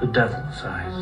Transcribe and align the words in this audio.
the 0.00 0.06
devil's 0.06 0.62
eyes. 0.62 0.94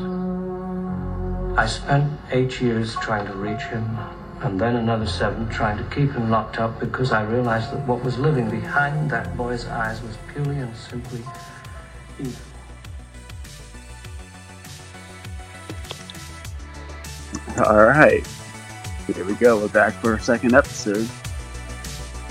I 1.59 1.67
spent 1.67 2.13
eight 2.31 2.61
years 2.61 2.95
trying 2.97 3.27
to 3.27 3.33
reach 3.35 3.63
him, 3.63 3.99
and 4.41 4.61
then 4.61 4.77
another 4.77 5.07
seven 5.07 5.49
trying 5.49 5.79
to 5.79 5.85
keep 5.95 6.13
him 6.13 6.31
locked 6.31 6.59
up 6.59 6.79
because 6.81 7.13
I 7.13 7.23
realized 7.23 7.73
that 7.73 7.87
what 7.87 8.05
was 8.05 8.19
living 8.19 8.51
behind 8.51 9.11
that 9.11 9.37
boy's 9.37 9.67
eyes 9.67 10.03
was 10.03 10.17
purely 10.33 10.59
and 10.59 10.77
simply 10.77 11.21
evil. 12.19 12.41
All 17.67 17.85
right. 17.85 18.27
Here 19.07 19.25
we 19.25 19.35
go. 19.35 19.59
We're 19.59 19.69
back 19.69 19.95
for 19.95 20.13
our 20.13 20.19
second 20.19 20.55
episode. 20.55 21.09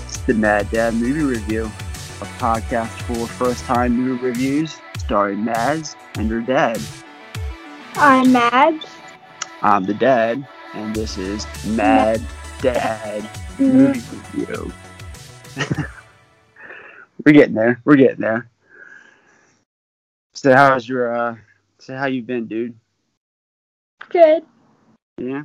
It's 0.04 0.18
the 0.18 0.34
Mad 0.34 0.70
Dad 0.70 0.94
Movie 0.94 1.22
Review, 1.22 1.66
a 1.66 2.26
podcast 2.38 2.88
for 3.02 3.26
first 3.26 3.64
time 3.64 3.96
movie 3.96 4.24
reviews 4.24 4.80
starring 4.98 5.44
Mads 5.44 5.96
and 6.14 6.30
her 6.30 6.40
dad. 6.40 6.80
I'm 7.94 8.32
Mad. 8.32 8.84
I'm 9.62 9.84
the 9.84 9.94
dad, 9.94 10.46
and 10.74 10.94
this 10.94 11.16
is 11.18 11.46
Mad 11.76 12.20
Dad 12.60 13.28
Movie 13.58 14.02
Review. 14.34 14.72
We're 17.24 17.32
getting 17.32 17.54
there. 17.54 17.80
We're 17.84 17.96
getting 17.96 18.20
there. 18.20 18.48
So 20.34 20.54
how's 20.54 20.88
your 20.88 21.14
uh 21.14 21.36
so 21.78 21.96
how 21.96 22.06
you 22.06 22.22
been, 22.22 22.46
dude? 22.46 22.74
Good. 24.08 24.44
Yeah. 25.18 25.42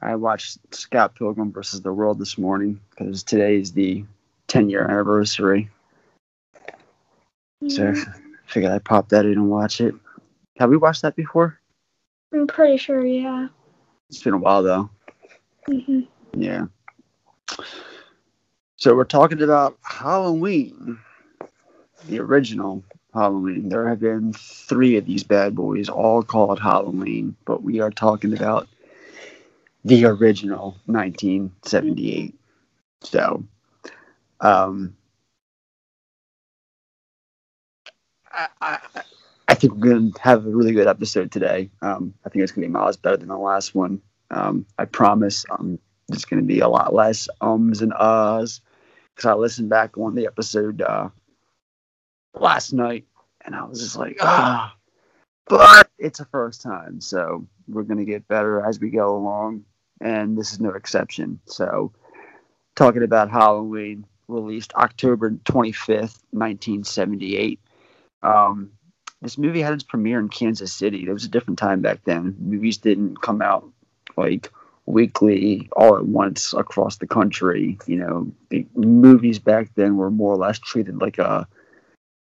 I 0.00 0.14
watched 0.14 0.58
Scott 0.72 1.16
Pilgrim 1.16 1.50
versus 1.50 1.80
the 1.80 1.92
World 1.92 2.18
this 2.20 2.38
morning 2.38 2.80
because 2.90 3.24
today 3.24 3.56
is 3.56 3.72
the 3.72 4.04
10 4.46 4.68
year 4.70 4.84
anniversary. 4.84 5.70
So 7.68 7.92
Mhm. 7.92 8.08
I 8.08 8.27
figured 8.48 8.72
I'd 8.72 8.84
pop 8.84 9.10
that 9.10 9.24
in 9.24 9.32
and 9.32 9.50
watch 9.50 9.80
it. 9.80 9.94
Have 10.58 10.70
we 10.70 10.76
watched 10.76 11.02
that 11.02 11.16
before? 11.16 11.58
I'm 12.32 12.46
pretty 12.46 12.76
sure, 12.76 13.04
yeah. 13.06 13.48
It's 14.08 14.22
been 14.22 14.34
a 14.34 14.38
while 14.38 14.62
though. 14.62 14.90
hmm 15.66 16.00
Yeah. 16.34 16.66
So 18.76 18.94
we're 18.94 19.04
talking 19.04 19.42
about 19.42 19.76
Halloween, 19.82 20.98
the 22.06 22.20
original 22.20 22.84
Halloween. 23.12 23.68
There 23.68 23.88
have 23.88 24.00
been 24.00 24.32
three 24.32 24.96
of 24.96 25.06
these 25.06 25.24
bad 25.24 25.54
boys, 25.54 25.88
all 25.88 26.22
called 26.22 26.60
Halloween, 26.60 27.36
but 27.44 27.62
we 27.62 27.80
are 27.80 27.90
talking 27.90 28.32
about 28.34 28.68
the 29.84 30.04
original 30.04 30.76
1978. 30.86 32.34
So, 33.02 33.44
um, 34.40 34.96
I, 38.32 38.78
I, 39.48 39.54
think 39.54 39.74
we're 39.74 39.90
going 39.90 40.12
to 40.12 40.20
have 40.20 40.46
a 40.46 40.50
really 40.50 40.72
good 40.72 40.86
episode 40.86 41.32
today. 41.32 41.70
Um, 41.82 42.14
I 42.24 42.28
think 42.28 42.42
it's 42.42 42.52
going 42.52 42.62
to 42.62 42.68
be 42.68 42.72
miles 42.72 42.96
better 42.96 43.16
than 43.16 43.28
the 43.28 43.38
last 43.38 43.74
one. 43.74 44.00
Um, 44.30 44.66
I 44.78 44.84
promise. 44.84 45.44
Um, 45.50 45.78
there's 46.08 46.24
going 46.24 46.42
to 46.42 46.46
be 46.46 46.60
a 46.60 46.68
lot 46.68 46.94
less 46.94 47.28
ums 47.40 47.82
and 47.82 47.92
uhs 47.92 48.60
because 49.14 49.26
I 49.26 49.34
listened 49.34 49.68
back 49.68 49.98
on 49.98 50.14
the 50.14 50.26
episode 50.26 50.80
uh, 50.80 51.10
last 52.34 52.72
night 52.72 53.04
and 53.44 53.54
I 53.54 53.64
was 53.64 53.80
just 53.80 53.96
like, 53.96 54.18
ah. 54.20 54.74
But 55.46 55.88
it's 55.98 56.20
a 56.20 56.26
first 56.26 56.60
time, 56.60 57.00
so 57.00 57.46
we're 57.66 57.82
going 57.82 57.98
to 57.98 58.04
get 58.04 58.28
better 58.28 58.64
as 58.64 58.78
we 58.78 58.90
go 58.90 59.16
along, 59.16 59.64
and 59.98 60.36
this 60.36 60.52
is 60.52 60.60
no 60.60 60.70
exception. 60.70 61.40
So, 61.46 61.90
talking 62.76 63.02
about 63.02 63.30
Halloween, 63.30 64.04
released 64.28 64.74
October 64.74 65.30
25th, 65.30 66.20
1978. 66.32 67.60
Um, 68.22 68.72
this 69.20 69.38
movie 69.38 69.62
had 69.62 69.72
its 69.72 69.82
premiere 69.82 70.20
in 70.20 70.28
Kansas 70.28 70.72
City. 70.72 71.04
It 71.06 71.12
was 71.12 71.24
a 71.24 71.28
different 71.28 71.58
time 71.58 71.80
back 71.80 72.04
then. 72.04 72.36
Movies 72.38 72.78
didn't 72.78 73.20
come 73.20 73.42
out 73.42 73.68
like 74.16 74.52
weekly 74.86 75.68
all 75.72 75.96
at 75.96 76.06
once 76.06 76.54
across 76.54 76.96
the 76.96 77.06
country. 77.06 77.78
You 77.86 77.96
know, 77.96 78.32
the 78.50 78.66
movies 78.74 79.38
back 79.38 79.70
then 79.74 79.96
were 79.96 80.10
more 80.10 80.34
or 80.34 80.38
less 80.38 80.58
treated 80.58 81.00
like 81.00 81.18
a 81.18 81.48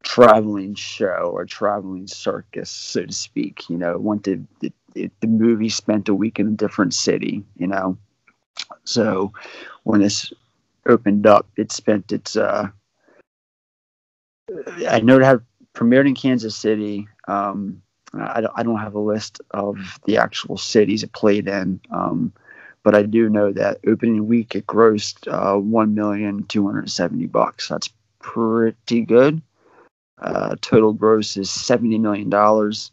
traveling 0.03 0.75
show 0.75 1.31
or 1.33 1.45
traveling 1.45 2.07
circus, 2.07 2.69
so 2.69 3.05
to 3.05 3.13
speak. 3.13 3.69
You 3.69 3.77
know, 3.77 3.97
went 3.97 4.25
to 4.25 4.45
the, 4.59 4.73
the, 4.93 5.09
the 5.21 5.27
movie 5.27 5.69
spent 5.69 6.09
a 6.09 6.15
week 6.15 6.39
in 6.39 6.47
a 6.47 6.51
different 6.51 6.93
city. 6.93 7.43
You 7.57 7.67
know, 7.67 7.97
so 8.83 9.31
when 9.83 10.01
this 10.01 10.33
opened 10.85 11.25
up, 11.25 11.47
it 11.55 11.71
spent 11.71 12.11
its. 12.11 12.35
uh 12.35 12.67
I 14.85 14.99
know 14.99 15.17
it 15.17 15.23
had 15.23 15.41
premiered 15.73 16.07
in 16.07 16.15
Kansas 16.15 16.55
City. 16.55 17.07
Um, 17.27 17.81
I, 18.13 18.43
I 18.55 18.63
don't 18.63 18.79
have 18.79 18.95
a 18.95 18.99
list 18.99 19.41
of 19.51 19.77
the 20.05 20.17
actual 20.17 20.57
cities 20.57 21.03
it 21.03 21.13
played 21.13 21.47
in, 21.47 21.79
um, 21.91 22.33
but 22.83 22.95
I 22.95 23.03
do 23.03 23.29
know 23.29 23.51
that 23.53 23.79
opening 23.87 24.27
week 24.27 24.55
it 24.55 24.67
grossed 24.67 25.27
uh, 25.31 25.59
one 25.59 25.95
million 25.95 26.43
two 26.43 26.65
hundred 26.65 26.89
seventy 26.89 27.27
bucks. 27.27 27.67
That's 27.67 27.89
pretty 28.19 29.01
good. 29.01 29.41
Uh, 30.19 30.55
total 30.61 30.93
gross 30.93 31.37
is 31.37 31.49
seventy 31.49 31.97
million 31.97 32.29
dollars. 32.29 32.91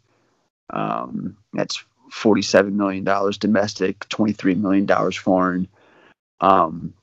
Um, 0.71 1.37
that's 1.53 1.83
forty-seven 2.11 2.77
million 2.77 3.03
dollars 3.03 3.37
domestic, 3.37 4.07
twenty-three 4.09 4.55
million 4.55 4.85
dollars 4.85 5.15
foreign. 5.15 5.67
Um, 6.41 6.93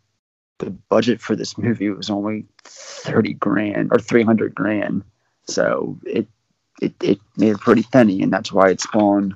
the 0.59 0.71
budget 0.71 1.21
for 1.21 1.37
this 1.37 1.59
movie 1.59 1.91
was 1.91 2.09
only 2.09 2.47
thirty 2.65 3.35
grand 3.35 3.91
or 3.93 3.99
three 3.99 4.23
hundred 4.23 4.55
grand, 4.55 5.05
so 5.49 5.99
it 6.05 6.27
it, 6.81 6.95
it 7.03 7.21
made 7.37 7.55
a 7.55 7.59
pretty 7.59 7.83
penny, 7.85 8.23
and 8.23 8.33
that's 8.33 8.53
why 8.53 8.71
it 8.71 8.81
spawned 8.81 9.35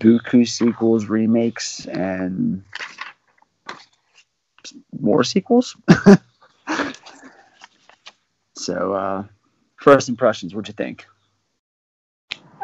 buku 0.00 0.48
sequels, 0.48 1.06
remakes, 1.06 1.86
and 1.86 2.64
more 4.98 5.22
sequels. 5.22 5.76
so, 8.56 8.92
uh, 8.94 9.24
first 9.76 10.08
impressions, 10.08 10.54
what'd 10.54 10.68
you 10.68 10.74
think? 10.74 11.06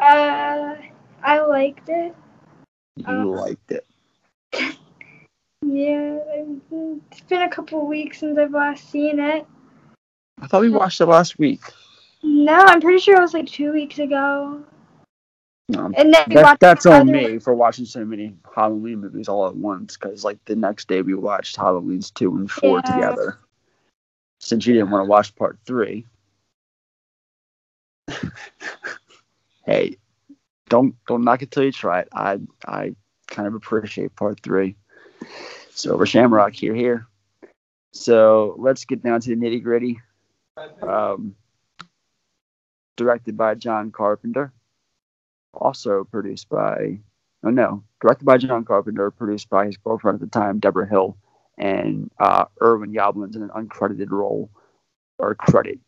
Uh, 0.01 0.75
I 1.23 1.39
liked 1.41 1.89
it. 1.89 2.15
You 2.95 3.05
Uh, 3.07 3.25
liked 3.25 3.71
it. 3.71 3.85
Yeah, 5.65 6.19
it's 6.71 7.21
been 7.27 7.41
a 7.41 7.49
couple 7.49 7.85
weeks 7.87 8.19
since 8.19 8.37
I've 8.37 8.51
last 8.51 8.89
seen 8.89 9.19
it. 9.19 9.45
I 10.39 10.47
thought 10.47 10.61
we 10.61 10.69
watched 10.69 11.01
it 11.01 11.07
last 11.07 11.39
week. 11.39 11.61
No, 12.27 12.53
I'm 12.53 12.81
pretty 12.81 12.99
sure 12.99 13.15
it 13.15 13.21
was 13.21 13.33
like 13.33 13.47
two 13.47 13.71
weeks 13.71 13.99
ago. 13.99 14.61
Um, 15.77 15.93
And 15.97 16.13
then 16.13 16.25
that, 16.29 16.59
that's 16.59 16.85
on 16.85 17.09
me 17.09 17.39
for 17.39 17.53
watching 17.53 17.85
so 17.85 18.03
many 18.03 18.35
Halloween 18.53 18.99
movies 18.99 19.29
all 19.29 19.47
at 19.47 19.55
once. 19.55 19.95
Because 19.95 20.25
like 20.25 20.43
the 20.45 20.55
next 20.55 20.89
day 20.89 21.01
we 21.01 21.13
watched 21.13 21.55
Halloween's 21.55 22.11
two 22.11 22.35
and 22.35 22.51
four 22.51 22.77
Yeah. 22.79 22.81
together. 22.81 23.39
Since 24.41 24.67
you 24.67 24.73
didn't 24.73 24.91
want 24.91 25.05
to 25.05 25.09
watch 25.09 25.35
part 25.35 25.57
three. 25.65 26.05
hey, 29.65 29.97
don't 30.69 30.95
don't 31.07 31.23
knock 31.23 31.41
it 31.41 31.51
till 31.51 31.63
you 31.63 31.71
try 31.71 32.01
it. 32.01 32.09
I 32.13 32.39
I 32.65 32.93
kind 33.27 33.47
of 33.47 33.55
appreciate 33.55 34.15
part 34.15 34.41
three. 34.41 34.75
Silver 35.71 36.05
Shamrock 36.05 36.53
here 36.53 36.75
here. 36.75 37.07
So 37.93 38.55
let's 38.57 38.83
get 38.85 39.01
down 39.01 39.21
to 39.21 39.29
the 39.29 39.35
nitty 39.35 39.63
gritty. 39.63 39.99
Um, 40.81 41.35
directed 42.97 43.37
by 43.37 43.55
John 43.55 43.91
Carpenter 43.91 44.51
also 45.53 46.03
produced 46.03 46.49
by 46.49 46.99
oh 47.43 47.49
no 47.49 47.83
directed 48.01 48.25
by 48.25 48.37
john 48.37 48.63
carpenter 48.63 49.11
produced 49.11 49.49
by 49.49 49.65
his 49.65 49.77
girlfriend 49.77 50.15
at 50.15 50.21
the 50.21 50.39
time 50.39 50.59
deborah 50.59 50.87
hill 50.87 51.17
and 51.57 52.09
uh, 52.19 52.45
irwin 52.61 52.93
yablans 52.93 53.35
in 53.35 53.41
an 53.41 53.49
uncredited 53.49 54.11
role 54.11 54.49
or 55.17 55.35
credit 55.35 55.79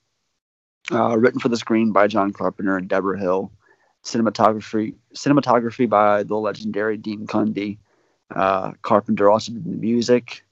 uh, 0.92 1.18
written 1.18 1.40
for 1.40 1.50
the 1.50 1.58
screen 1.58 1.92
by 1.92 2.08
john 2.08 2.32
carpenter 2.32 2.78
and 2.78 2.88
deborah 2.88 3.20
hill 3.20 3.52
cinematography 4.04 4.96
cinematography 5.14 5.88
by 5.88 6.24
the 6.24 6.36
legendary 6.36 6.98
dean 6.98 7.28
cundey 7.28 7.78
uh, 8.36 8.72
carpenter 8.84 9.28
also 9.28 9.52
did 9.52 9.66
the 9.66 9.72
music. 9.72 10.44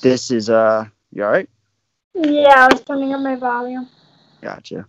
This 0.00 0.30
is 0.30 0.48
uh 0.48 0.86
you 1.12 1.22
all 1.22 1.30
right 1.30 1.50
Yeah, 2.14 2.66
I 2.66 2.68
was 2.72 2.82
turning 2.82 3.14
up 3.14 3.20
my 3.20 3.36
volume. 3.36 3.88
Gotcha. 4.40 4.86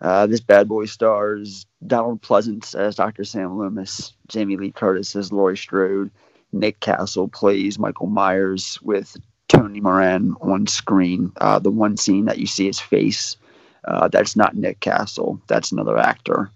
Uh, 0.00 0.26
this 0.26 0.40
bad 0.40 0.68
boy 0.68 0.84
stars 0.84 1.66
Donald 1.86 2.20
Pleasence 2.20 2.74
as 2.74 2.96
Dr. 2.96 3.24
Sam 3.24 3.58
Loomis, 3.58 4.12
Jamie 4.28 4.56
Lee 4.56 4.72
Curtis 4.72 5.16
as 5.16 5.32
Laurie 5.32 5.56
Strode, 5.56 6.10
Nick 6.52 6.80
Castle 6.80 7.28
plays 7.28 7.78
Michael 7.78 8.06
Myers 8.06 8.78
with 8.82 9.16
Tony 9.48 9.80
Moran 9.80 10.34
on 10.40 10.66
screen. 10.66 11.32
Uh, 11.40 11.58
the 11.58 11.70
one 11.70 11.96
scene 11.96 12.26
that 12.26 12.38
you 12.38 12.46
see 12.46 12.66
his 12.66 12.80
face, 12.80 13.36
uh, 13.84 14.08
that's 14.08 14.36
not 14.36 14.56
Nick 14.56 14.80
Castle, 14.80 15.40
that's 15.46 15.72
another 15.72 15.98
actor. 15.98 16.50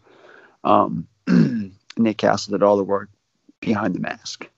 Um, 0.64 1.06
Nick 1.96 2.18
Castle 2.18 2.52
did 2.52 2.62
all 2.62 2.76
the 2.76 2.84
work 2.84 3.08
behind 3.60 3.94
the 3.94 4.00
mask. 4.00 4.48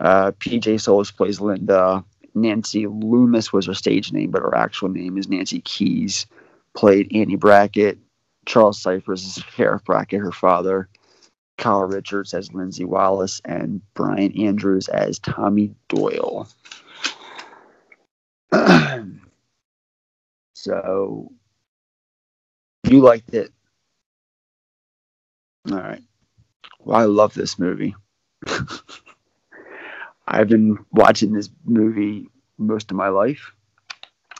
Uh, 0.00 0.32
PJ 0.32 0.80
Soles 0.80 1.10
plays 1.10 1.40
Linda. 1.40 2.04
Nancy 2.34 2.86
Loomis 2.86 3.52
was 3.52 3.66
her 3.66 3.74
stage 3.74 4.12
name, 4.12 4.30
but 4.30 4.42
her 4.42 4.54
actual 4.54 4.88
name 4.88 5.16
is 5.16 5.28
Nancy 5.28 5.60
Kyes. 5.60 6.26
Played 6.74 7.14
Annie 7.14 7.36
Brackett. 7.36 7.98
Charles 8.46 8.80
Cyphers 8.80 9.24
is 9.24 9.44
Sheriff 9.54 9.84
Brackett, 9.84 10.20
her 10.20 10.32
father. 10.32 10.88
Kyle 11.56 11.84
Richards 11.84 12.34
as 12.34 12.52
Lindsay 12.52 12.84
Wallace, 12.84 13.40
and 13.44 13.80
Brian 13.94 14.36
Andrews 14.40 14.88
as 14.88 15.18
Tommy 15.20 15.74
Doyle. 15.88 16.48
so, 20.54 21.30
you 22.88 23.00
liked 23.00 23.32
it. 23.34 23.52
All 25.70 25.78
right. 25.78 26.02
Well, 26.80 26.96
I 26.96 27.04
love 27.04 27.34
this 27.34 27.58
movie. 27.58 27.94
I've 30.26 30.48
been 30.48 30.78
watching 30.90 31.32
this 31.32 31.50
movie 31.64 32.28
most 32.58 32.90
of 32.90 32.96
my 32.96 33.08
life. 33.08 33.52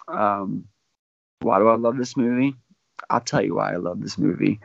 Um, 0.08 0.64
why 1.40 1.58
do 1.58 1.68
I 1.68 1.76
love 1.76 1.96
this 1.96 2.16
movie? 2.16 2.56
I'll 3.10 3.20
tell 3.20 3.44
you 3.44 3.56
why 3.56 3.72
I 3.72 3.76
love 3.76 4.00
this 4.00 4.18
movie. 4.18 4.60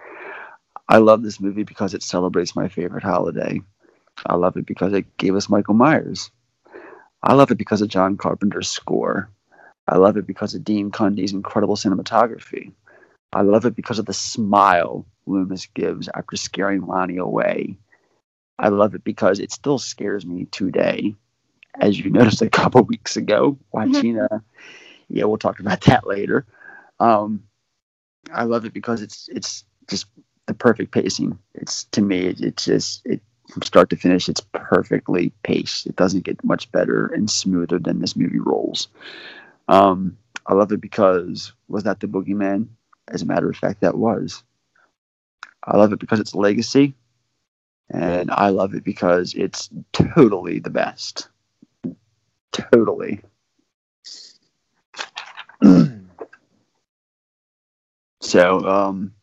I 0.87 0.97
love 0.97 1.23
this 1.23 1.39
movie 1.39 1.63
because 1.63 1.93
it 1.93 2.03
celebrates 2.03 2.55
my 2.55 2.67
favorite 2.67 3.03
holiday. 3.03 3.61
I 4.25 4.35
love 4.35 4.57
it 4.57 4.65
because 4.65 4.93
it 4.93 5.17
gave 5.17 5.35
us 5.35 5.49
Michael 5.49 5.73
Myers. 5.73 6.31
I 7.21 7.33
love 7.33 7.51
it 7.51 7.57
because 7.57 7.81
of 7.81 7.89
John 7.89 8.17
Carpenter's 8.17 8.69
score. 8.69 9.29
I 9.87 9.97
love 9.97 10.17
it 10.17 10.25
because 10.25 10.55
of 10.55 10.63
Dean 10.63 10.91
Cundey's 10.91 11.33
incredible 11.33 11.75
cinematography. 11.75 12.71
I 13.33 13.41
love 13.41 13.65
it 13.65 13.75
because 13.75 13.99
of 13.99 14.05
the 14.05 14.13
smile 14.13 15.05
Loomis 15.25 15.67
gives 15.67 16.09
after 16.13 16.35
scaring 16.35 16.85
Lonnie 16.85 17.17
away. 17.17 17.77
I 18.59 18.67
love 18.69 18.93
it 18.93 19.03
because 19.03 19.39
it 19.39 19.51
still 19.51 19.79
scares 19.79 20.25
me 20.25 20.45
today, 20.45 21.15
as 21.79 21.97
you 21.97 22.09
noticed 22.09 22.41
a 22.41 22.49
couple 22.49 22.83
weeks 22.83 23.15
ago 23.15 23.57
watching. 23.71 24.19
Uh, 24.19 24.39
yeah, 25.07 25.23
we'll 25.23 25.37
talk 25.37 25.59
about 25.59 25.81
that 25.85 26.05
later. 26.05 26.45
Um, 26.99 27.43
I 28.31 28.43
love 28.43 28.65
it 28.65 28.73
because 28.73 29.01
it's 29.01 29.29
it's 29.31 29.63
just 29.89 30.05
the 30.45 30.53
perfect 30.53 30.91
pacing. 30.91 31.39
It's 31.55 31.85
to 31.85 32.01
me, 32.01 32.19
it, 32.27 32.41
it's 32.41 32.65
just 32.65 33.05
it 33.05 33.21
from 33.49 33.63
start 33.63 33.89
to 33.89 33.95
finish, 33.95 34.29
it's 34.29 34.41
perfectly 34.51 35.33
paced. 35.43 35.87
It 35.87 35.95
doesn't 35.95 36.23
get 36.25 36.43
much 36.43 36.71
better 36.71 37.07
and 37.07 37.29
smoother 37.31 37.79
than 37.79 37.99
this 37.99 38.15
movie 38.15 38.39
rolls. 38.39 38.89
Um, 39.67 40.17
I 40.45 40.53
love 40.53 40.71
it 40.71 40.81
because 40.81 41.53
was 41.67 41.83
that 41.83 41.99
the 41.99 42.07
boogeyman? 42.07 42.67
As 43.07 43.21
a 43.23 43.25
matter 43.25 43.49
of 43.49 43.55
fact, 43.57 43.81
that 43.81 43.97
was. 43.97 44.43
I 45.63 45.77
love 45.77 45.93
it 45.93 45.99
because 45.99 46.19
it's 46.19 46.35
legacy, 46.35 46.93
and 47.89 48.29
I 48.31 48.49
love 48.49 48.75
it 48.75 48.83
because 48.83 49.33
it's 49.33 49.69
totally 49.93 50.59
the 50.59 50.69
best. 50.69 51.29
Totally. 52.51 53.21
so, 58.21 58.59
um, 58.67 59.13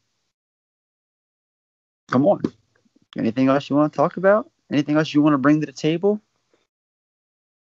come 2.11 2.27
on. 2.27 2.43
Anything 3.17 3.49
else 3.49 3.71
you 3.71 3.77
want 3.77 3.93
to 3.93 3.97
talk 3.97 4.17
about? 4.17 4.51
Anything 4.71 4.97
else 4.97 5.15
you 5.15 5.23
want 5.23 5.35
to 5.35 5.39
bring 5.39 5.61
to 5.61 5.67
the 5.67 5.73
table? 5.73 6.21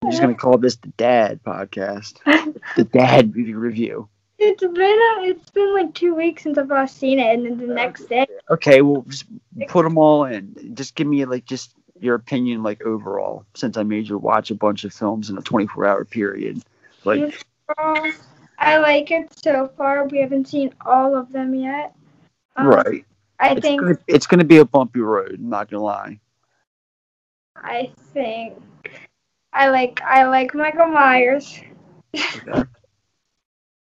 I'm 0.04 0.12
just 0.12 0.22
gonna 0.22 0.36
call 0.36 0.57
this 0.57 0.75
the 0.78 0.90
Dad 0.90 1.42
Podcast, 1.44 2.19
the 2.75 2.83
Dad 2.83 3.36
Movie 3.36 3.54
Review. 3.56 4.07
It's 4.39 4.62
been 4.62 4.75
a, 4.75 5.24
it's 5.24 5.50
been 5.50 5.74
like 5.74 5.94
two 5.94 6.13
weeks 6.13 6.44
since 6.44 6.57
I've 6.57 6.69
last 6.69 6.98
seen 6.98 7.19
it, 7.19 7.34
and 7.34 7.45
then 7.45 7.57
the 7.57 7.74
next 7.74 8.06
day. 8.06 8.28
Okay, 8.51 8.81
well, 8.81 9.04
just 9.07 9.25
put 9.68 9.84
them 9.84 9.98
all 9.98 10.25
in. 10.25 10.74
Just 10.75 10.95
give 10.95 11.07
me 11.07 11.25
like 11.25 11.45
just 11.45 11.74
your 12.00 12.16
opinion, 12.16 12.62
like 12.62 12.81
overall, 12.84 13.45
since 13.56 13.78
I 13.78 13.84
made 13.84 14.07
you 14.07 14.18
watch 14.18 14.51
a 14.51 14.56
bunch 14.56 14.84
of 14.84 14.94
films 14.94 15.30
in 15.30 15.38
a 15.38 15.42
24-hour 15.42 16.06
period. 16.06 16.62
Like, 17.04 17.34
I 17.80 18.78
like 18.78 19.12
it 19.12 19.34
so 19.44 19.72
far. 19.75 20.07
We 20.07 20.19
haven't 20.19 20.48
seen 20.48 20.74
all 20.86 21.16
of 21.16 21.31
them 21.31 21.56
yet. 21.56 21.95
Um, 22.56 22.68
right? 22.68 23.06
I 23.40 23.56
It's 23.56 23.62
think 23.62 23.81
gonna, 23.81 23.98
it's 24.07 24.28
gonna 24.28 24.44
be 24.44 24.57
a 24.57 24.66
bumpy 24.66 25.00
road. 25.00 25.40
I'm 25.40 25.50
not 25.50 25.69
gonna 25.69 25.83
lie. 25.83 26.19
I 27.56 27.92
think 28.13 28.56
I 29.54 29.69
like 29.69 30.01
I 30.01 30.28
like 30.28 30.54
Michael 30.54 30.88
Myers, 30.88 31.60
Okay. 32.16 32.63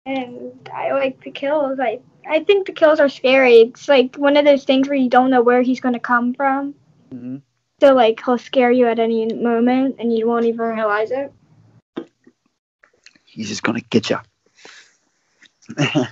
And 0.07 0.69
I 0.73 0.93
like 0.93 1.21
the 1.21 1.31
kills. 1.31 1.79
I 1.79 1.99
I 2.27 2.43
think 2.43 2.65
the 2.65 2.73
kills 2.73 2.99
are 2.99 3.09
scary. 3.09 3.57
It's 3.57 3.87
like 3.87 4.15
one 4.15 4.37
of 4.37 4.45
those 4.45 4.63
things 4.63 4.87
where 4.87 4.97
you 4.97 5.09
don't 5.09 5.29
know 5.29 5.41
where 5.41 5.61
he's 5.61 5.81
gonna 5.81 5.99
come 5.99 6.33
from. 6.33 6.73
hmm 7.11 7.37
So 7.81 7.93
like 7.93 8.23
he'll 8.23 8.37
scare 8.37 8.71
you 8.71 8.87
at 8.87 8.99
any 8.99 9.31
moment, 9.33 9.97
and 9.99 10.17
you 10.17 10.27
won't 10.27 10.45
even 10.45 10.59
realize 10.59 11.11
it. 11.11 11.31
He's 13.25 13.49
just 13.49 13.63
gonna 13.63 13.81
get 13.81 14.09
you. 14.09 14.17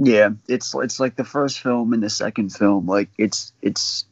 yeah, 0.00 0.30
it's 0.48 0.74
it's 0.74 0.98
like 0.98 1.14
the 1.14 1.24
first 1.24 1.60
film 1.60 1.92
and 1.92 2.02
the 2.02 2.10
second 2.10 2.50
film. 2.50 2.86
Like 2.86 3.10
it's 3.16 3.52
it's 3.62 4.06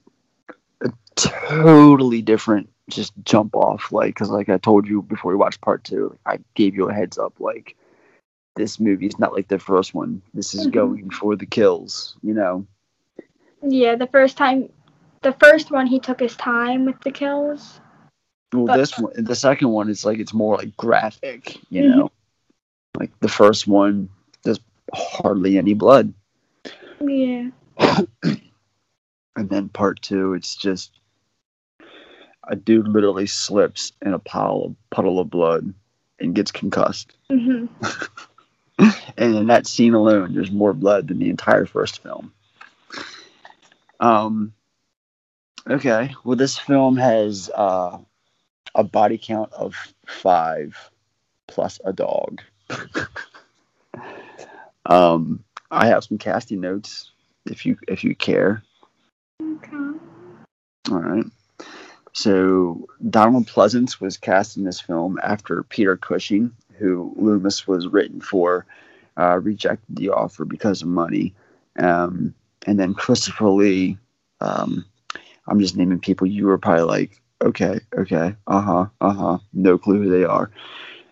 a 0.81 0.93
totally 1.17 2.23
different 2.23 2.71
just 2.91 3.13
jump 3.25 3.55
off. 3.57 3.93
Like 3.93 4.15
because 4.15 4.31
like 4.31 4.49
I 4.49 4.59
told 4.59 4.87
you 4.87 5.03
before 5.03 5.31
we 5.33 5.37
watched 5.37 5.61
part 5.61 5.85
two, 5.85 6.19
I 6.27 6.39
gave 6.55 6.75
you 6.75 6.89
a 6.89 6.95
heads 6.95 7.19
up. 7.19 7.35
Like 7.39 7.77
this 8.57 8.79
movie 8.79 9.07
is 9.07 9.19
not 9.19 9.33
like 9.33 9.49
the 9.49 9.59
first 9.59 9.95
one. 9.95 10.23
This 10.33 10.55
is 10.55 10.67
Mhm. 10.67 10.73
going 10.73 11.11
for 11.11 11.37
the 11.37 11.47
kills. 11.47 12.17
You 12.23 12.35
know. 12.35 12.67
Yeah, 13.63 13.97
the 13.97 14.07
first 14.07 14.37
time, 14.37 14.69
the 15.23 15.33
first 15.33 15.71
one 15.71 15.87
he 15.87 15.99
took 15.99 16.21
his 16.21 16.37
time 16.37 16.85
with 16.85 17.01
the 17.01 17.11
kills. 17.11 17.81
Well, 18.53 18.67
But- 18.67 18.77
this 18.77 18.99
one, 18.99 19.13
the 19.17 19.35
second 19.35 19.71
one, 19.71 19.89
is 19.89 20.05
like 20.05 20.19
it's 20.19 20.35
more 20.35 20.57
like 20.57 20.77
graphic. 20.77 21.57
You 21.71 21.83
Mhm. 21.85 21.97
know, 21.97 22.11
like 22.99 23.19
the 23.21 23.29
first 23.29 23.67
one, 23.67 24.09
there's 24.43 24.61
hardly 24.93 25.59
any 25.59 25.75
blood. 25.75 26.13
Yeah. 27.01 27.51
and 29.37 29.49
then 29.49 29.69
part 29.69 30.01
two 30.01 30.35
it's 30.35 30.55
just 30.55 30.93
a 32.47 32.57
dude 32.57 32.89
literally 32.89 33.27
slips 33.27 33.93
in 34.03 34.13
a 34.13 34.19
pile 34.19 34.63
of 34.67 34.77
puddle 34.91 35.19
of 35.19 35.31
blood 35.31 35.73
and 36.21 36.35
gets 36.35 36.51
concussed. 36.51 37.17
Hmm 37.31 37.67
and 39.17 39.37
in 39.37 39.47
that 39.47 39.67
scene 39.67 39.95
alone 39.95 40.35
there's 40.35 40.51
more 40.51 40.73
blood 40.73 41.09
than 41.09 41.19
the 41.19 41.31
entire 41.31 41.67
first 41.67 42.03
film. 42.03 42.33
Um 44.01 44.53
okay 45.69 46.15
well 46.25 46.37
this 46.37 46.59
film 46.59 46.97
has 46.97 47.51
uh 47.55 47.99
a 48.75 48.85
body 48.85 49.19
count 49.19 49.53
of 49.53 49.75
five 50.07 50.91
plus 51.47 51.81
a 51.85 51.93
dog. 51.93 52.43
Um 54.87 55.43
i 55.71 55.87
have 55.87 56.05
some 56.05 56.19
casting 56.19 56.61
notes 56.61 57.11
if 57.47 57.65
you 57.65 57.79
if 57.89 58.05
you 58.05 58.15
care. 58.15 58.63
Okay. 59.43 59.99
All 60.91 60.99
right. 60.99 61.25
So 62.15 62.89
Donald 63.11 63.49
Pleasence 63.49 64.01
was 64.01 64.17
cast 64.17 64.57
in 64.57 64.65
this 64.65 64.81
film 64.81 65.19
after 65.23 65.65
Peter 65.65 65.97
Cushing, 65.97 66.53
who 66.79 67.13
Loomis 67.17 67.67
was 67.67 67.89
written 67.89 68.21
for, 68.21 68.67
uh, 69.19 69.39
rejected 69.41 69.97
the 69.97 70.11
offer 70.11 70.45
because 70.45 70.81
of 70.81 70.89
money. 70.89 71.35
Um, 71.79 72.33
and 72.67 72.79
then 72.79 72.95
Christopher 72.95 73.49
Lee, 73.49 73.99
um, 74.41 74.85
I'm 75.49 75.59
just 75.59 75.77
naming 75.77 75.99
people 75.99 76.27
you 76.27 76.47
were 76.47 76.57
probably 76.57 76.85
like, 76.85 77.21
okay, 77.43 77.81
okay, 77.99 78.35
uh 78.47 78.61
huh, 78.61 78.87
uh 79.01 79.13
huh, 79.13 79.39
no 79.53 79.77
clue 79.77 80.03
who 80.05 80.11
they 80.11 80.25
are. 80.25 80.51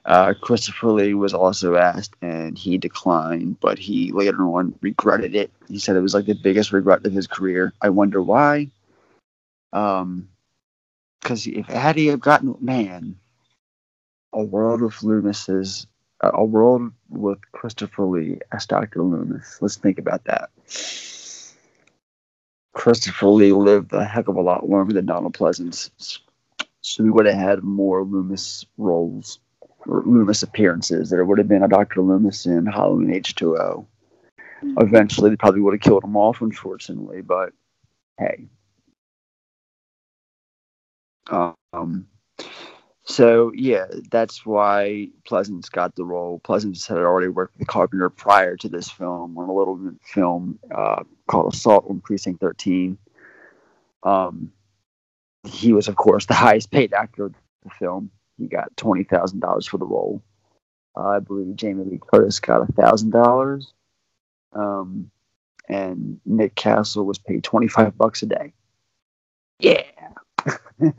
Uh, 0.05 0.35
Christopher 0.41 0.93
Lee 0.93 1.15
was 1.15 1.35
also 1.35 1.77
asked 1.77 2.15
and 2.23 2.57
he 2.57 2.79
declined, 2.79 3.59
but 3.61 3.79
he 3.79 4.13
later 4.13 4.43
on 4.43 4.77
regretted 4.81 5.35
it. 5.35 5.51
He 5.69 5.79
said 5.79 5.97
it 5.97 6.01
was 6.01 6.15
like 6.15 6.27
the 6.27 6.35
biggest 6.35 6.73
regret 6.73 7.05
of 7.05 7.13
his 7.13 7.27
career. 7.27 7.73
I 7.83 7.89
wonder 7.91 8.23
why. 8.23 8.71
Um, 9.73 10.29
because 11.23 11.47
if 11.47 11.67
had 11.67 11.97
he 11.97 12.09
have 12.09 12.21
gotten 12.21 12.55
man, 12.61 13.17
a 14.33 14.43
world 14.43 14.83
with 14.83 15.03
Loomis's, 15.03 15.87
a 16.21 16.45
world 16.45 16.93
with 17.09 17.39
Christopher 17.53 18.05
Lee 18.05 18.39
as 18.53 18.67
Doctor 18.67 19.03
Loomis. 19.03 19.59
Let's 19.61 19.77
think 19.77 19.99
about 19.99 20.25
that. 20.25 20.51
Christopher 22.75 23.29
Lee 23.29 23.53
lived 23.53 23.93
a 23.93 24.05
heck 24.05 24.29
of 24.29 24.37
a 24.37 24.41
lot 24.41 24.69
longer 24.69 24.95
than 24.95 25.07
Donald 25.07 25.35
Pleasence, 25.35 25.91
so 26.81 27.05
we 27.05 27.11
would 27.11 27.27
have 27.27 27.35
had 27.35 27.63
more 27.63 28.03
Loomis 28.03 28.65
roles 28.79 29.39
or 29.87 30.03
Loomis 30.07 30.43
appearances. 30.43 31.11
There 31.11 31.25
would 31.25 31.39
have 31.39 31.49
been 31.49 31.63
a 31.63 31.69
Doctor 31.69 32.01
Loomis 32.01 32.47
in 32.47 32.67
Halloween 32.67 33.13
H 33.13 33.35
two 33.35 33.57
O. 33.59 33.87
Eventually, 34.79 35.31
they 35.31 35.37
probably 35.37 35.61
would 35.61 35.75
have 35.75 35.81
killed 35.81 36.05
him 36.05 36.17
off, 36.17 36.41
unfortunately. 36.41 37.21
But 37.21 37.53
hey, 38.19 38.47
um, 41.33 42.07
so 43.05 43.53
yeah, 43.55 43.87
that's 44.11 44.47
why 44.47 45.09
Pleasence 45.29 45.71
got 45.71 45.97
the 45.97 46.05
role. 46.05 46.41
Pleasence 46.45 46.87
had 46.87 46.99
already 46.99 47.29
worked 47.29 47.59
with 47.59 47.69
Carpenter 47.69 48.09
prior 48.11 48.57
to 48.57 48.69
this 48.69 48.91
film 48.91 49.37
on 49.37 49.49
a 49.49 49.53
little 49.53 49.93
film 50.03 50.59
uh, 50.75 51.03
called 51.27 51.53
Assault 51.53 51.87
on 51.89 52.01
Precinct 52.01 52.41
13. 52.41 52.97
Um, 54.05 54.53
he 55.45 55.73
was, 55.73 55.89
of 55.89 55.97
course, 55.97 56.27
the 56.27 56.35
highest 56.35 56.71
paid 56.71 56.93
actor 56.93 57.27
of 57.27 57.35
the 57.65 57.71
film. 57.71 58.11
He 58.39 58.47
got 58.47 58.77
twenty 58.77 59.05
thousand 59.05 59.41
dollars 59.41 59.67
for 59.67 59.79
the 59.79 59.85
role. 59.85 60.23
Uh, 60.97 61.09
I 61.09 61.19
believe 61.21 61.57
Jamie 61.57 61.85
Lee 61.85 62.01
Curtis 62.01 62.41
got 62.41 62.73
thousand 62.75 63.11
dollars, 63.11 63.73
um, 64.53 65.11
and 65.69 66.21
Nick 66.25 66.55
Castle 66.55 67.05
was 67.05 67.19
paid 67.19 67.45
twenty 67.45 67.69
five 67.69 67.97
bucks 67.97 68.23
a 68.23 68.27
day. 68.27 68.53
Yeah. 69.59 69.83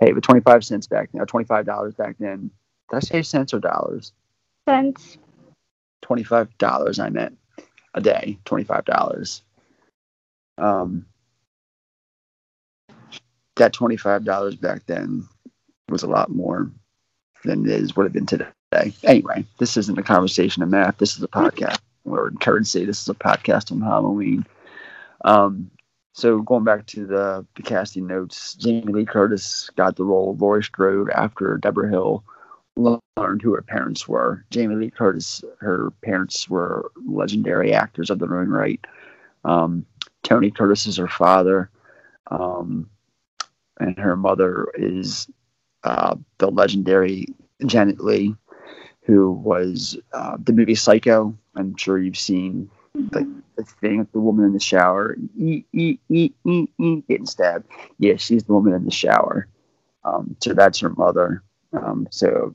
hey, 0.00 0.12
but 0.12 0.22
25 0.22 0.64
cents 0.64 0.86
back 0.86 1.10
then, 1.12 1.24
$25 1.24 1.96
back 1.96 2.16
then. 2.18 2.50
Did 2.90 2.96
I 2.96 3.00
say 3.00 3.22
cents 3.22 3.54
or 3.54 3.60
dollars? 3.60 4.12
Cents. 4.68 5.18
$25 6.04 6.98
I 7.04 7.08
meant 7.08 7.38
a 7.94 8.00
day, 8.00 8.38
$25. 8.44 9.40
Um, 10.58 11.06
that 13.56 13.74
$25 13.74 14.60
back 14.60 14.86
then 14.86 15.26
was 15.88 16.02
a 16.02 16.08
lot 16.08 16.30
more 16.30 16.70
than 17.44 17.64
it 17.64 17.72
is 17.72 17.96
would 17.96 18.04
have 18.04 18.12
been 18.12 18.26
today. 18.26 18.48
Anyway, 19.04 19.44
this 19.58 19.76
isn't 19.76 19.98
a 19.98 20.02
conversation 20.02 20.62
of 20.62 20.68
math. 20.68 20.98
This 20.98 21.16
is 21.16 21.22
a 21.22 21.28
podcast 21.28 21.78
or 22.04 22.30
currency. 22.40 22.84
This 22.84 23.00
is 23.00 23.08
a 23.08 23.14
podcast 23.14 23.72
on 23.72 23.80
Halloween. 23.80 24.44
Um, 25.24 25.70
so 26.16 26.40
going 26.40 26.64
back 26.64 26.86
to 26.86 27.04
the, 27.04 27.46
the 27.56 27.62
casting 27.62 28.06
notes, 28.06 28.54
Jamie 28.54 28.90
Lee 28.90 29.04
Curtis 29.04 29.68
got 29.76 29.96
the 29.96 30.04
role 30.04 30.30
of 30.30 30.40
Laurie 30.40 30.64
Strode 30.64 31.10
after 31.10 31.58
Deborah 31.58 31.90
Hill 31.90 32.24
learned 32.74 33.42
who 33.42 33.52
her 33.52 33.60
parents 33.60 34.08
were. 34.08 34.42
Jamie 34.50 34.76
Lee 34.76 34.90
Curtis, 34.90 35.44
her 35.58 35.90
parents 36.02 36.48
were 36.48 36.90
legendary 37.06 37.74
actors 37.74 38.08
of 38.08 38.18
their 38.18 38.38
own 38.38 38.48
right. 38.48 38.80
Um, 39.44 39.84
Tony 40.22 40.50
Curtis 40.50 40.86
is 40.86 40.96
her 40.96 41.06
father, 41.06 41.70
um, 42.30 42.88
and 43.78 43.98
her 43.98 44.16
mother 44.16 44.68
is 44.74 45.28
uh, 45.84 46.16
the 46.38 46.50
legendary 46.50 47.26
Janet 47.66 48.00
Leigh, 48.00 48.34
who 49.02 49.32
was 49.32 49.98
uh, 50.14 50.38
the 50.42 50.54
movie 50.54 50.76
Psycho. 50.76 51.36
I'm 51.54 51.76
sure 51.76 51.98
you've 51.98 52.16
seen 52.16 52.70
the 53.56 53.64
thing 53.64 53.98
with 53.98 54.12
the 54.12 54.20
woman 54.20 54.44
in 54.44 54.52
the 54.52 54.60
shower, 54.60 55.16
e, 55.38 55.64
e, 55.72 55.98
e, 56.08 56.30
e, 56.44 56.66
e, 56.78 57.02
getting 57.08 57.26
stabbed. 57.26 57.66
Yeah, 57.98 58.16
she's 58.16 58.44
the 58.44 58.52
woman 58.52 58.74
in 58.74 58.84
the 58.84 58.90
shower. 58.90 59.48
Um, 60.04 60.36
so 60.40 60.54
that's 60.54 60.78
her 60.80 60.90
mother. 60.90 61.42
Um, 61.72 62.06
so 62.10 62.54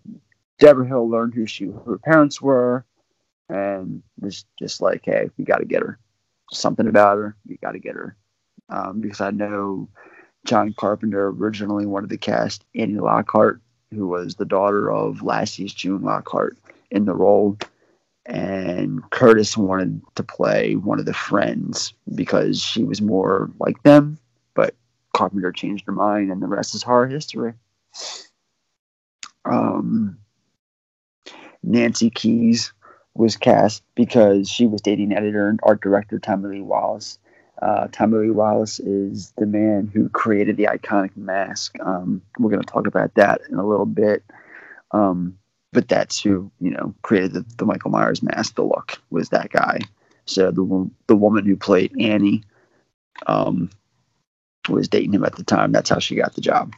Debra 0.59 0.87
Hill 0.87 1.09
learned 1.09 1.33
who 1.33 1.45
she 1.45 1.65
who 1.65 1.79
her 1.85 1.97
parents 1.97 2.41
were, 2.41 2.85
and 3.49 4.01
was 4.19 4.45
just 4.57 4.81
like, 4.81 5.01
hey, 5.03 5.29
we 5.37 5.43
got 5.43 5.57
to 5.57 5.65
get 5.65 5.81
her. 5.81 5.99
Something 6.51 6.87
about 6.87 7.17
her, 7.17 7.35
we 7.47 7.57
got 7.57 7.71
to 7.71 7.79
get 7.79 7.95
her. 7.95 8.15
Um, 8.69 9.01
because 9.01 9.21
I 9.21 9.31
know 9.31 9.89
John 10.45 10.73
Carpenter 10.77 11.27
originally 11.29 11.85
wanted 11.85 12.09
to 12.11 12.17
cast 12.17 12.63
Annie 12.75 12.99
Lockhart, 12.99 13.61
who 13.91 14.07
was 14.07 14.35
the 14.35 14.45
daughter 14.45 14.91
of 14.91 15.23
Lassie's 15.23 15.73
June 15.73 16.01
Lockhart, 16.01 16.57
in 16.89 17.05
the 17.05 17.15
role 17.15 17.57
and 18.25 19.07
Curtis 19.09 19.57
wanted 19.57 20.01
to 20.15 20.23
play 20.23 20.75
one 20.75 20.99
of 20.99 21.05
the 21.05 21.13
friends 21.13 21.93
because 22.13 22.61
she 22.61 22.83
was 22.83 23.01
more 23.01 23.49
like 23.59 23.81
them, 23.83 24.17
but 24.53 24.75
Carpenter 25.13 25.51
changed 25.51 25.85
her 25.85 25.91
mind, 25.91 26.31
and 26.31 26.41
the 26.41 26.47
rest 26.47 26.75
is 26.75 26.83
horror 26.83 27.07
history. 27.07 27.53
Um, 29.45 30.17
Nancy 31.63 32.09
Kyes 32.09 32.71
was 33.13 33.35
cast 33.35 33.83
because 33.95 34.49
she 34.49 34.67
was 34.67 34.81
dating 34.81 35.13
editor 35.13 35.49
and 35.49 35.59
art 35.63 35.81
director 35.81 36.19
Tommy 36.19 36.49
Lee 36.49 36.61
Wallace. 36.61 37.17
Uh, 37.61 37.87
Tommy 37.91 38.17
Lee 38.17 38.31
Wallace 38.31 38.79
is 38.79 39.33
the 39.37 39.45
man 39.45 39.89
who 39.93 40.09
created 40.09 40.57
the 40.57 40.65
iconic 40.65 41.15
mask. 41.15 41.77
Um, 41.79 42.21
we're 42.39 42.49
going 42.49 42.61
to 42.61 42.71
talk 42.71 42.87
about 42.87 43.13
that 43.15 43.41
in 43.49 43.57
a 43.57 43.67
little 43.67 43.85
bit. 43.85 44.23
Um, 44.91 45.37
but 45.73 45.87
that's 45.87 46.21
who 46.21 46.51
you 46.59 46.69
know 46.71 46.93
created 47.01 47.33
the, 47.33 47.45
the 47.57 47.65
Michael 47.65 47.91
Myers 47.91 48.23
mask. 48.23 48.55
The 48.55 48.63
look 48.63 48.99
was 49.09 49.29
that 49.29 49.49
guy. 49.49 49.79
So 50.25 50.51
the 50.51 50.89
the 51.07 51.15
woman 51.15 51.45
who 51.45 51.55
played 51.55 51.93
Annie 51.99 52.43
um, 53.27 53.69
was 54.69 54.87
dating 54.87 55.13
him 55.13 55.25
at 55.25 55.35
the 55.35 55.43
time. 55.43 55.71
That's 55.71 55.89
how 55.89 55.99
she 55.99 56.15
got 56.15 56.35
the 56.35 56.41
job. 56.41 56.73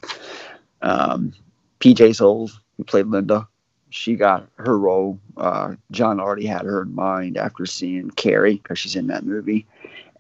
Um, 0.82 1.34
PJ 1.80 2.16
Soles, 2.16 2.60
who 2.78 2.84
played 2.84 3.08
Linda, 3.08 3.48
she 3.90 4.16
got 4.16 4.48
her 4.56 4.78
role. 4.78 5.20
Uh, 5.38 5.76
John 5.92 6.20
already 6.20 6.46
had 6.46 6.66
her 6.66 6.82
in 6.82 6.96
mind 6.96 7.38
after 7.38 7.66
seeing 7.66 8.10
Carrie 8.12 8.56
because 8.56 8.80
she's 8.80 8.96
in 8.96 9.08
that 9.08 9.26
movie 9.26 9.68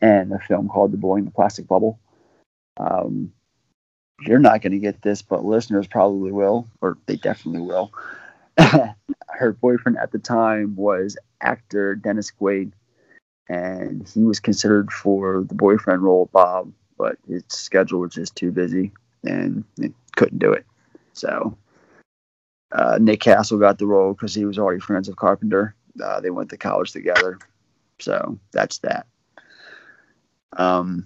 and 0.01 0.33
a 0.33 0.39
film 0.39 0.67
called 0.67 0.91
The 0.91 0.97
Boy 0.97 1.17
in 1.17 1.25
the 1.25 1.31
Plastic 1.31 1.67
Bubble. 1.67 1.99
Um, 2.77 3.31
you're 4.21 4.39
not 4.39 4.61
going 4.61 4.73
to 4.73 4.79
get 4.79 5.01
this, 5.01 5.21
but 5.21 5.45
listeners 5.45 5.87
probably 5.87 6.31
will, 6.31 6.67
or 6.81 6.97
they 7.05 7.15
definitely 7.15 7.61
will. 7.61 7.91
her 9.29 9.53
boyfriend 9.53 9.97
at 9.97 10.11
the 10.11 10.19
time 10.19 10.75
was 10.75 11.17
actor 11.41 11.95
Dennis 11.95 12.31
Quaid, 12.31 12.71
and 13.49 14.07
he 14.07 14.23
was 14.23 14.39
considered 14.39 14.91
for 14.91 15.43
the 15.43 15.55
boyfriend 15.55 16.01
role, 16.01 16.29
Bob, 16.31 16.71
but 16.97 17.17
his 17.27 17.43
schedule 17.47 17.99
was 17.99 18.13
just 18.13 18.35
too 18.35 18.51
busy 18.51 18.91
and 19.23 19.63
couldn't 20.15 20.39
do 20.39 20.51
it. 20.51 20.65
So 21.13 21.57
uh, 22.71 22.97
Nick 22.99 23.21
Castle 23.21 23.59
got 23.59 23.77
the 23.77 23.85
role 23.87 24.13
because 24.13 24.33
he 24.33 24.45
was 24.45 24.57
already 24.57 24.79
friends 24.79 25.07
with 25.07 25.17
Carpenter. 25.17 25.75
Uh, 26.03 26.19
they 26.19 26.29
went 26.29 26.49
to 26.49 26.57
college 26.57 26.91
together, 26.91 27.39
so 27.99 28.37
that's 28.51 28.79
that. 28.79 29.05
Um, 30.57 31.05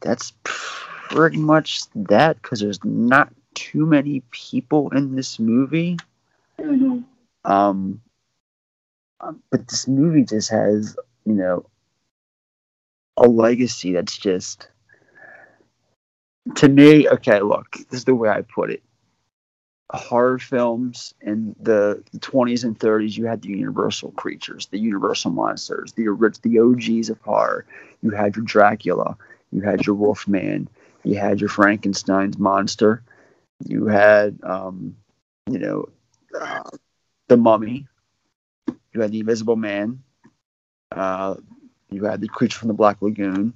that's 0.00 0.32
pretty 0.44 1.38
much 1.38 1.82
that 1.94 2.40
because 2.40 2.60
there's 2.60 2.82
not 2.84 3.32
too 3.54 3.86
many 3.86 4.22
people 4.30 4.90
in 4.90 5.14
this 5.14 5.38
movie. 5.38 5.98
Mm-hmm. 6.58 7.00
Um, 7.44 8.00
um, 9.20 9.42
but 9.50 9.68
this 9.68 9.86
movie 9.86 10.24
just 10.24 10.50
has, 10.50 10.96
you 11.24 11.34
know, 11.34 11.66
a 13.16 13.28
legacy 13.28 13.92
that's 13.92 14.18
just, 14.18 14.68
to 16.56 16.68
me, 16.68 17.08
okay, 17.08 17.40
look, 17.40 17.76
this 17.90 18.00
is 18.00 18.04
the 18.04 18.14
way 18.14 18.28
I 18.28 18.42
put 18.42 18.70
it. 18.70 18.82
Horror 19.90 20.38
films 20.38 21.12
in 21.20 21.54
the 21.60 22.02
20s 22.16 22.64
and 22.64 22.78
30s, 22.78 23.16
you 23.16 23.26
had 23.26 23.42
the 23.42 23.50
universal 23.50 24.10
creatures, 24.12 24.66
the 24.66 24.78
universal 24.78 25.30
monsters, 25.30 25.92
the, 25.92 26.04
the 26.42 26.58
OGs 26.58 27.10
of 27.10 27.20
horror. 27.20 27.66
You 28.02 28.10
had 28.10 28.34
your 28.34 28.44
Dracula, 28.44 29.16
you 29.52 29.60
had 29.60 29.86
your 29.86 29.94
Wolfman, 29.94 30.68
you 31.04 31.16
had 31.16 31.40
your 31.40 31.50
Frankenstein's 31.50 32.38
monster, 32.38 33.02
you 33.64 33.86
had, 33.86 34.38
um, 34.42 34.96
you 35.50 35.58
know, 35.58 35.88
uh, 36.38 36.62
the 37.28 37.36
Mummy. 37.36 37.86
You 38.92 39.00
had 39.00 39.12
the 39.12 39.20
Invisible 39.20 39.56
Man. 39.56 40.02
Uh, 40.90 41.36
you 41.90 42.04
had 42.04 42.20
the 42.20 42.28
creature 42.28 42.58
from 42.58 42.68
the 42.68 42.74
Black 42.74 43.00
Lagoon. 43.00 43.54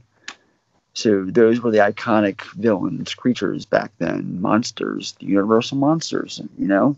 So 0.95 1.25
those 1.25 1.61
were 1.61 1.71
the 1.71 1.79
iconic 1.79 2.41
villains, 2.55 3.15
creatures 3.15 3.67
back 3.67 3.93
then, 3.99 4.41
monsters, 4.41 5.15
the 5.21 5.27
universal 5.27 5.77
monsters. 5.77 6.41
You 6.57 6.67
know, 6.69 6.97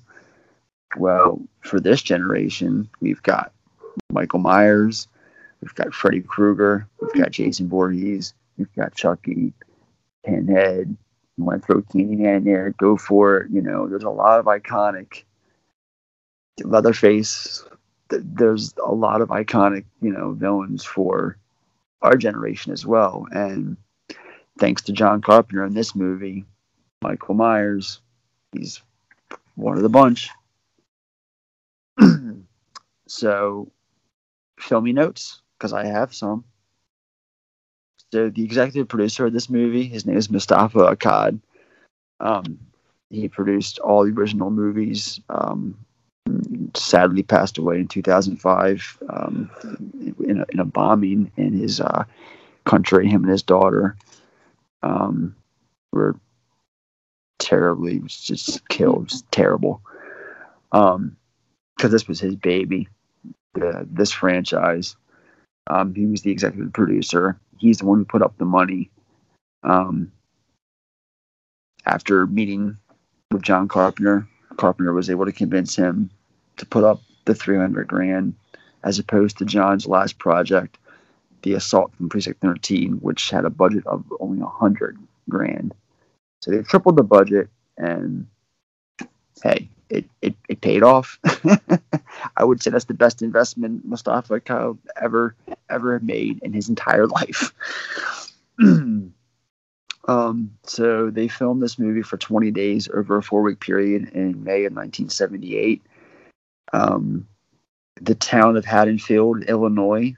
well, 0.97 1.43
for 1.61 1.81
this 1.81 2.01
generation, 2.01 2.89
we've 3.01 3.23
got 3.23 3.53
Michael 4.13 4.39
Myers, 4.39 5.09
we've 5.61 5.75
got 5.75 5.93
Freddy 5.93 6.21
Krueger, 6.21 6.87
we've 7.01 7.21
got 7.21 7.33
Jason 7.33 7.69
Voorhees, 7.69 8.35
we've 8.57 8.73
got 8.77 8.95
Chucky, 8.95 9.53
Pinhead, 10.25 10.97
you 11.39 11.45
want 11.45 11.63
to 11.63 11.67
throw 11.67 11.83
Candyman 11.83 12.39
in 12.39 12.45
there, 12.45 12.75
go 12.79 12.97
for 12.97 13.39
it. 13.39 13.51
You 13.51 13.63
know, 13.63 13.87
there's 13.87 14.03
a 14.03 14.11
lot 14.11 14.41
of 14.41 14.47
iconic 14.47 15.23
Leatherface. 16.63 17.65
There's 18.11 18.75
a 18.85 18.93
lot 18.93 19.21
of 19.21 19.29
iconic, 19.29 19.85
you 20.01 20.11
know, 20.13 20.33
villains 20.33 20.85
for 20.85 21.39
our 22.03 22.17
generation 22.17 22.73
as 22.73 22.85
well. 22.85 23.27
And 23.31 23.77
thanks 24.59 24.83
to 24.83 24.93
John 24.93 25.21
Carpenter 25.21 25.65
in 25.65 25.75
this 25.75 25.95
movie, 25.95 26.45
Michael 27.03 27.35
Myers, 27.35 28.01
he's 28.53 28.83
one 29.55 29.77
of 29.77 29.83
the 29.83 29.89
bunch. 29.89 30.31
so, 33.07 33.71
show 34.59 34.81
me 34.81 34.93
notes 34.93 35.41
because 35.57 35.73
I 35.73 35.87
have 35.87 36.13
some. 36.15 36.45
So 38.13 38.31
the 38.31 38.45
executive 38.45 38.89
producer 38.89 39.27
of 39.27 39.33
this 39.33 39.51
movie, 39.51 39.85
his 39.85 40.07
name 40.07 40.17
is 40.17 40.31
Mustafa 40.31 40.97
Akkad. 40.97 41.41
Um, 42.21 42.59
he 43.11 43.29
produced 43.29 43.79
all 43.79 44.05
the 44.05 44.13
original 44.13 44.51
movies, 44.51 45.21
um, 45.29 45.77
sadly 46.75 47.23
passed 47.23 47.59
away 47.59 47.81
in 47.81 47.89
2005 47.89 48.99
um, 49.11 49.51
in, 50.27 50.41
a, 50.41 50.47
in, 50.53 50.61
a, 50.61 50.65
bombing 50.65 51.31
in 51.37 51.53
his 51.53 51.81
uh, 51.81 52.05
country. 52.65 53.09
Him 53.09 53.25
and 53.25 53.31
his 53.31 53.43
daughter 53.43 53.97
um, 54.83 55.35
were 55.93 56.17
terribly 57.39 58.03
just 58.07 58.67
killed. 58.69 59.13
Terrible. 59.31 59.83
Because 60.71 60.97
um, 60.97 61.17
this 61.79 62.09
was 62.09 62.21
his 62.21 62.37
baby, 62.37 62.89
the, 63.55 63.87
this 63.91 64.13
franchise. 64.13 64.97
Um, 65.67 65.95
he 65.95 66.07
was 66.07 66.23
the 66.23 66.31
executive 66.31 66.73
producer. 66.73 67.39
He's 67.59 67.79
the 67.79 67.87
one 67.87 67.99
who 67.99 68.05
put 68.05 68.23
up 68.23 68.37
the 68.39 68.45
money. 68.45 68.91
Um, 69.63 70.13
after 71.85 72.27
meeting 72.27 72.77
with 73.31 73.43
John 73.43 73.69
Carpenter, 73.69 74.27
Carpenter 74.57 74.93
was 74.93 75.11
able 75.11 75.27
to 75.27 75.33
convince 75.33 75.77
him 75.77 76.11
to 76.59 76.67
put 76.67 76.85
up 76.85 77.01
the 77.25 77.35
300 77.35 77.87
grand 77.87 78.35
as 78.85 78.99
opposed 78.99 79.39
to 79.39 79.45
John's 79.45 79.87
last 79.87 80.19
project, 80.19 80.79
The 81.43 81.55
Assault 81.55 81.95
from 81.97 82.09
Precinct 82.09 82.41
13, 82.41 82.95
which 82.95 83.31
had 83.31 83.45
a 83.45 83.51
budget 83.51 83.87
of 83.87 84.05
only 84.21 84.39
100 84.39 84.99
grand. 85.29 85.75
So 86.43 86.51
they 86.51 86.63
tripled 86.63 86.97
the 86.97 87.03
budget, 87.03 87.49
and 87.77 88.27
hey, 89.43 89.69
it, 89.91 90.05
it, 90.23 90.35
it 90.49 90.61
paid 90.61 90.83
off. 90.83 91.19
I 92.37 92.45
would 92.45 92.63
say 92.63 92.71
that's 92.71 92.85
the 92.85 92.95
best 92.95 93.23
investment 93.23 93.85
Mustafa 93.85 94.41
Akkad 94.41 94.79
ever 95.01 95.35
ever 95.71 95.99
made 96.01 96.41
in 96.43 96.53
his 96.53 96.69
entire 96.69 97.07
life. 97.19 97.53
um, 98.61 99.13
so 100.65 101.11
they 101.11 101.29
filmed 101.29 101.63
this 101.63 101.79
movie 101.79 102.03
for 102.03 102.17
20 102.17 102.51
days 102.51 102.89
over 102.89 103.19
a 103.19 103.23
four 103.23 103.43
week 103.43 103.61
period 103.61 104.11
in 104.13 104.45
May 104.45 104.65
of 104.65 104.73
1978. 104.73 105.83
Um, 106.73 107.27
the 108.01 108.15
town 108.15 108.57
of 108.57 108.65
Haddonfield, 108.65 109.45
Illinois. 109.45 110.15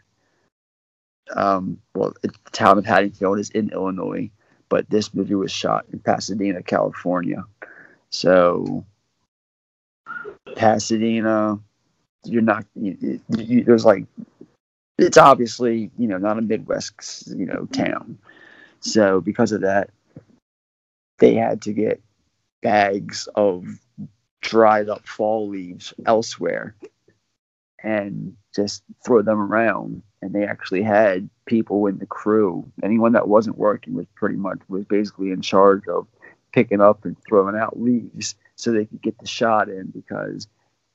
Um, 1.35 1.81
well, 1.95 2.13
the 2.23 2.33
town 2.53 2.79
of 2.79 2.85
Haddonfield 2.85 3.39
is 3.39 3.51
in 3.51 3.71
Illinois, 3.71 4.31
but 4.69 4.91
this 4.91 5.15
movie 5.15 5.35
was 5.35 5.53
shot 5.53 5.87
in 5.93 6.01
Pasadena, 6.01 6.63
California. 6.63 7.45
So 8.11 8.85
Pasadena, 10.57 11.59
you're 12.25 12.43
not. 12.43 12.65
You, 12.75 13.21
you, 13.29 13.65
there's 13.65 13.85
like, 13.85 14.05
it's 15.01 15.17
obviously 15.17 15.91
you 15.99 16.09
know 16.09 16.19
not 16.19 16.39
a 16.39 16.43
Midwest 16.43 17.29
you 17.29 17.47
know 17.47 17.67
town, 17.73 18.19
so 18.81 19.21
because 19.21 19.53
of 19.53 19.63
that, 19.63 19.91
they 21.19 21.35
had 21.35 21.63
to 21.63 21.73
get 21.73 22.01
bags 22.63 23.29
of 23.35 23.65
dried 24.41 24.89
up 24.89 25.07
fall 25.07 25.49
leaves 25.49 25.93
elsewhere 26.07 26.75
and 27.83 28.37
just 28.55 28.83
throw 29.05 29.23
them 29.23 29.39
around. 29.39 30.03
And 30.23 30.35
they 30.35 30.45
actually 30.45 30.83
had 30.83 31.31
people 31.47 31.87
in 31.87 31.99
the 31.99 32.07
crew. 32.07 32.71
Anyone 32.83 33.13
that 33.13 33.29
wasn't 33.29 33.57
working 33.57 33.95
was 33.95 34.07
pretty 34.15 34.37
much 34.37 34.59
was 34.69 34.85
basically 34.85 35.31
in 35.31 35.41
charge 35.41 35.89
of 35.89 36.07
picking 36.53 36.81
up 36.81 37.05
and 37.05 37.17
throwing 37.27 37.57
out 37.57 37.81
leaves 37.81 38.35
so 38.57 38.71
they 38.71 38.85
could 38.85 39.01
get 39.01 39.19
the 39.19 39.27
shot 39.27 39.69
in 39.69 39.87
because 39.87 40.47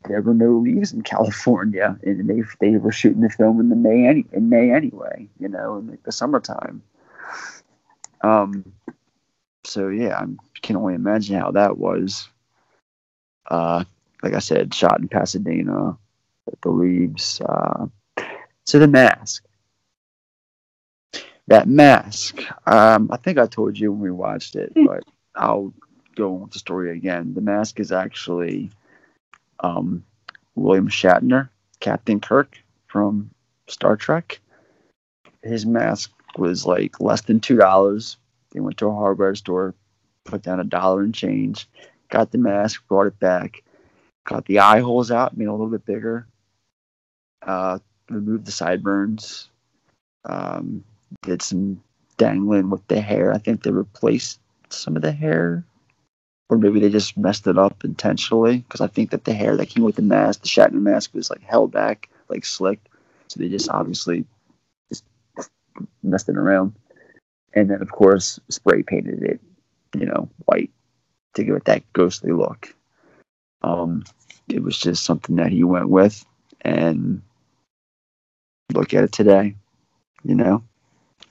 there 0.07 0.21
were 0.21 0.33
no 0.33 0.57
leaves 0.57 0.93
in 0.93 1.01
California, 1.01 1.97
and 2.03 2.29
they 2.29 2.43
they 2.59 2.77
were 2.77 2.91
shooting 2.91 3.21
the 3.21 3.29
film 3.29 3.59
in 3.59 3.69
the 3.69 3.75
May 3.75 4.07
any, 4.07 4.25
in 4.31 4.49
May 4.49 4.71
anyway, 4.71 5.27
you 5.39 5.47
know, 5.47 5.77
in 5.77 5.87
like 5.87 6.03
the 6.03 6.11
summertime. 6.11 6.81
Um, 8.21 8.73
so 9.63 9.89
yeah, 9.89 10.17
I 10.17 10.25
can 10.61 10.75
only 10.75 10.95
imagine 10.95 11.39
how 11.39 11.51
that 11.51 11.77
was. 11.77 12.29
Uh, 13.49 13.83
like 14.23 14.33
I 14.33 14.39
said, 14.39 14.73
shot 14.73 14.99
in 14.99 15.07
Pasadena, 15.07 15.97
the 16.61 16.69
leaves. 16.69 17.41
Uh, 17.41 17.85
so 18.63 18.79
the 18.79 18.87
mask. 18.87 19.45
That 21.47 21.67
mask. 21.67 22.41
Um, 22.65 23.09
I 23.11 23.17
think 23.17 23.37
I 23.37 23.45
told 23.45 23.77
you 23.77 23.91
when 23.91 24.01
we 24.01 24.09
watched 24.09 24.55
it, 24.55 24.71
hmm. 24.73 24.85
but 24.85 25.03
I'll 25.35 25.73
go 26.15 26.31
with 26.31 26.51
the 26.51 26.59
story 26.59 26.97
again. 26.97 27.35
The 27.35 27.41
mask 27.41 27.79
is 27.79 27.91
actually 27.91 28.71
um, 29.59 30.03
William 30.55 30.89
Shatner, 30.89 31.49
Captain 31.79 32.19
Kirk 32.19 32.57
from 32.87 33.29
Star 33.67 33.95
Trek. 33.95 34.39
His 35.43 35.65
mask 35.65 36.11
was 36.37 36.65
like 36.65 36.99
less 36.99 37.21
than 37.21 37.39
two 37.39 37.57
dollars. 37.57 38.17
They 38.51 38.59
went 38.59 38.77
to 38.77 38.87
a 38.87 38.93
hardware 38.93 39.35
store, 39.35 39.75
put 40.23 40.41
down 40.41 40.59
a 40.59 40.63
dollar 40.63 41.01
and 41.01 41.13
change, 41.13 41.67
got 42.09 42.31
the 42.31 42.37
mask, 42.37 42.87
brought 42.87 43.07
it 43.07 43.19
back, 43.19 43.63
got 44.25 44.45
the 44.45 44.59
eye 44.59 44.79
holes 44.79 45.11
out, 45.11 45.37
made 45.37 45.47
a 45.47 45.51
little 45.51 45.67
bit 45.67 45.85
bigger, 45.85 46.27
uh, 47.43 47.79
removed 48.09 48.45
the 48.45 48.51
sideburns, 48.51 49.49
um, 50.25 50.83
did 51.21 51.41
some 51.41 51.81
dangling 52.17 52.69
with 52.69 52.85
the 52.87 53.01
hair. 53.01 53.33
I 53.33 53.37
think 53.37 53.63
they 53.63 53.71
replaced 53.71 54.39
some 54.69 54.95
of 54.95 55.01
the 55.01 55.11
hair 55.11 55.63
or 56.49 56.57
maybe 56.57 56.79
they 56.79 56.89
just 56.89 57.17
messed 57.17 57.47
it 57.47 57.57
up 57.57 57.83
intentionally 57.83 58.57
because 58.57 58.81
I 58.81 58.87
think 58.87 59.11
that 59.11 59.23
the 59.23 59.33
hair 59.33 59.57
that 59.57 59.69
came 59.69 59.83
with 59.83 59.95
the 59.95 60.01
mask, 60.01 60.41
the 60.41 60.47
Shatner 60.47 60.73
mask, 60.73 61.13
was 61.13 61.29
like 61.29 61.41
held 61.41 61.71
back, 61.71 62.09
like 62.29 62.45
slicked. 62.45 62.87
So 63.27 63.39
they 63.39 63.49
just 63.49 63.69
obviously 63.69 64.25
just 64.89 65.03
messed 66.03 66.29
it 66.29 66.37
around, 66.37 66.75
and 67.53 67.69
then 67.69 67.81
of 67.81 67.91
course 67.91 68.39
spray 68.49 68.83
painted 68.83 69.23
it, 69.23 69.41
you 69.97 70.05
know, 70.05 70.29
white 70.45 70.71
to 71.33 71.43
give 71.43 71.55
it 71.55 71.65
that 71.65 71.91
ghostly 71.93 72.31
look. 72.31 72.73
Um, 73.63 74.03
it 74.47 74.61
was 74.61 74.77
just 74.77 75.03
something 75.03 75.37
that 75.37 75.51
he 75.51 75.63
went 75.63 75.89
with, 75.89 76.23
and 76.61 77.21
look 78.71 78.93
at 78.93 79.03
it 79.03 79.11
today. 79.11 79.55
You 80.23 80.35
know, 80.35 80.63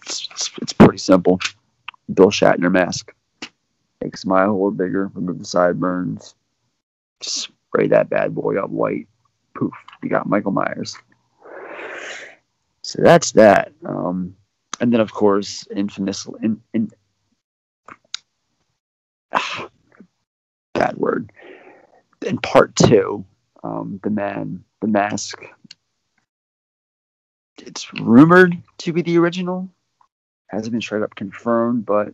it's, 0.03 0.29
it's, 0.33 0.51
it's 0.61 0.73
pretty 0.73 0.99
simple. 0.99 1.39
Bill 2.13 2.31
Shatner 2.31 2.71
mask. 2.71 3.15
Make 4.05 4.19
smile 4.19 4.51
a 4.51 4.53
little 4.53 4.71
bigger, 4.71 5.11
remove 5.15 5.39
the 5.39 5.47
sideburns, 5.47 6.35
spray 7.23 7.89
that 7.89 8.11
bad 8.11 8.35
boy 8.35 8.59
up 8.63 8.69
white. 8.69 9.09
Poof, 9.55 9.73
you 10.03 10.11
got 10.11 10.29
Michael 10.29 10.53
Myers. 10.53 10.95
So 12.83 13.01
that's 13.01 13.33
that. 13.33 13.73
Um, 13.83 14.37
and 14.79 14.93
then, 14.93 15.01
of 15.01 15.11
course, 15.11 15.67
infamous, 15.75 16.27
in, 16.43 16.61
in, 16.75 16.91
ah, 19.33 19.71
bad 20.75 20.99
word. 20.99 21.33
In 22.27 22.37
part 22.37 22.77
two, 22.77 23.25
um, 23.63 24.01
the 24.03 24.11
man, 24.11 24.65
the 24.83 24.87
mask. 24.87 25.43
It's 27.57 27.91
rumored 27.95 28.63
to 28.79 28.93
be 28.93 29.01
the 29.01 29.17
original. 29.17 29.71
Hasn't 30.49 30.73
been 30.73 30.83
straight 30.83 31.03
up 31.03 31.15
confirmed, 31.15 31.87
but 31.87 32.13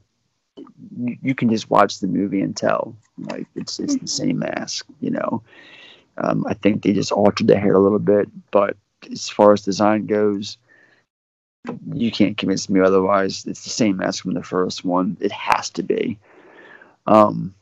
you, 1.22 1.34
can 1.34 1.50
just 1.50 1.70
watch 1.70 1.98
the 1.98 2.06
movie 2.06 2.40
and 2.40 2.56
tell 2.56 2.94
like 3.18 3.46
it's 3.54 3.78
it's 3.78 3.96
the 3.96 4.06
same 4.06 4.38
mask 4.38 4.86
you 5.00 5.10
know? 5.10 5.42
Um, 6.18 6.44
i 6.46 6.54
think 6.54 6.82
they 6.82 6.92
just 6.92 7.12
altered 7.12 7.46
the 7.46 7.58
hair 7.58 7.74
a 7.74 7.80
little 7.80 7.98
bit 7.98 8.28
but 8.50 8.76
as 9.10 9.28
far 9.28 9.52
as 9.52 9.62
design 9.62 10.06
goes 10.06 10.58
you 11.92 12.10
can't 12.10 12.38
convince 12.38 12.68
me 12.68 12.80
otherwise. 12.80 13.44
It's 13.46 13.64
the 13.64 13.70
same 13.70 13.98
mask 13.98 14.22
from 14.22 14.34
the 14.34 14.42
first 14.42 14.84
one. 14.84 15.16
It 15.20 15.32
has 15.32 15.70
to 15.70 15.82
be. 15.82 16.18
Um 17.06 17.54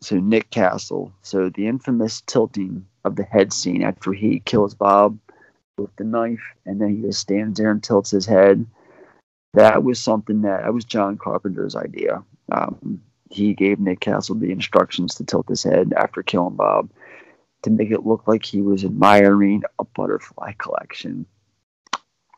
so 0.00 0.16
nick 0.18 0.50
castle 0.50 1.12
so 1.22 1.48
the 1.48 1.68
infamous 1.68 2.22
tilting 2.26 2.84
of 3.04 3.14
the 3.14 3.22
head 3.22 3.52
scene 3.52 3.82
after 3.82 4.12
he 4.12 4.40
kills 4.40 4.74
bob 4.74 5.16
with 5.78 5.94
the 5.94 6.02
knife 6.02 6.42
and 6.66 6.80
then 6.80 6.96
he 6.96 7.02
just 7.02 7.20
stands 7.20 7.56
there 7.56 7.70
and 7.70 7.84
tilts 7.84 8.10
his 8.10 8.26
head 8.26 8.66
that 9.54 9.84
was 9.84 10.00
something 10.00 10.42
that 10.42 10.62
that 10.62 10.74
was 10.74 10.84
John 10.84 11.16
Carpenter's 11.18 11.76
idea. 11.76 12.22
Um, 12.50 13.00
he 13.30 13.54
gave 13.54 13.78
Nick 13.80 14.00
Castle 14.00 14.34
the 14.34 14.50
instructions 14.50 15.14
to 15.16 15.24
tilt 15.24 15.48
his 15.48 15.62
head 15.62 15.92
after 15.96 16.22
killing 16.22 16.56
Bob 16.56 16.90
to 17.62 17.70
make 17.70 17.90
it 17.90 18.06
look 18.06 18.26
like 18.26 18.44
he 18.44 18.60
was 18.60 18.84
admiring 18.84 19.62
a 19.78 19.84
butterfly 19.84 20.52
collection. 20.58 21.26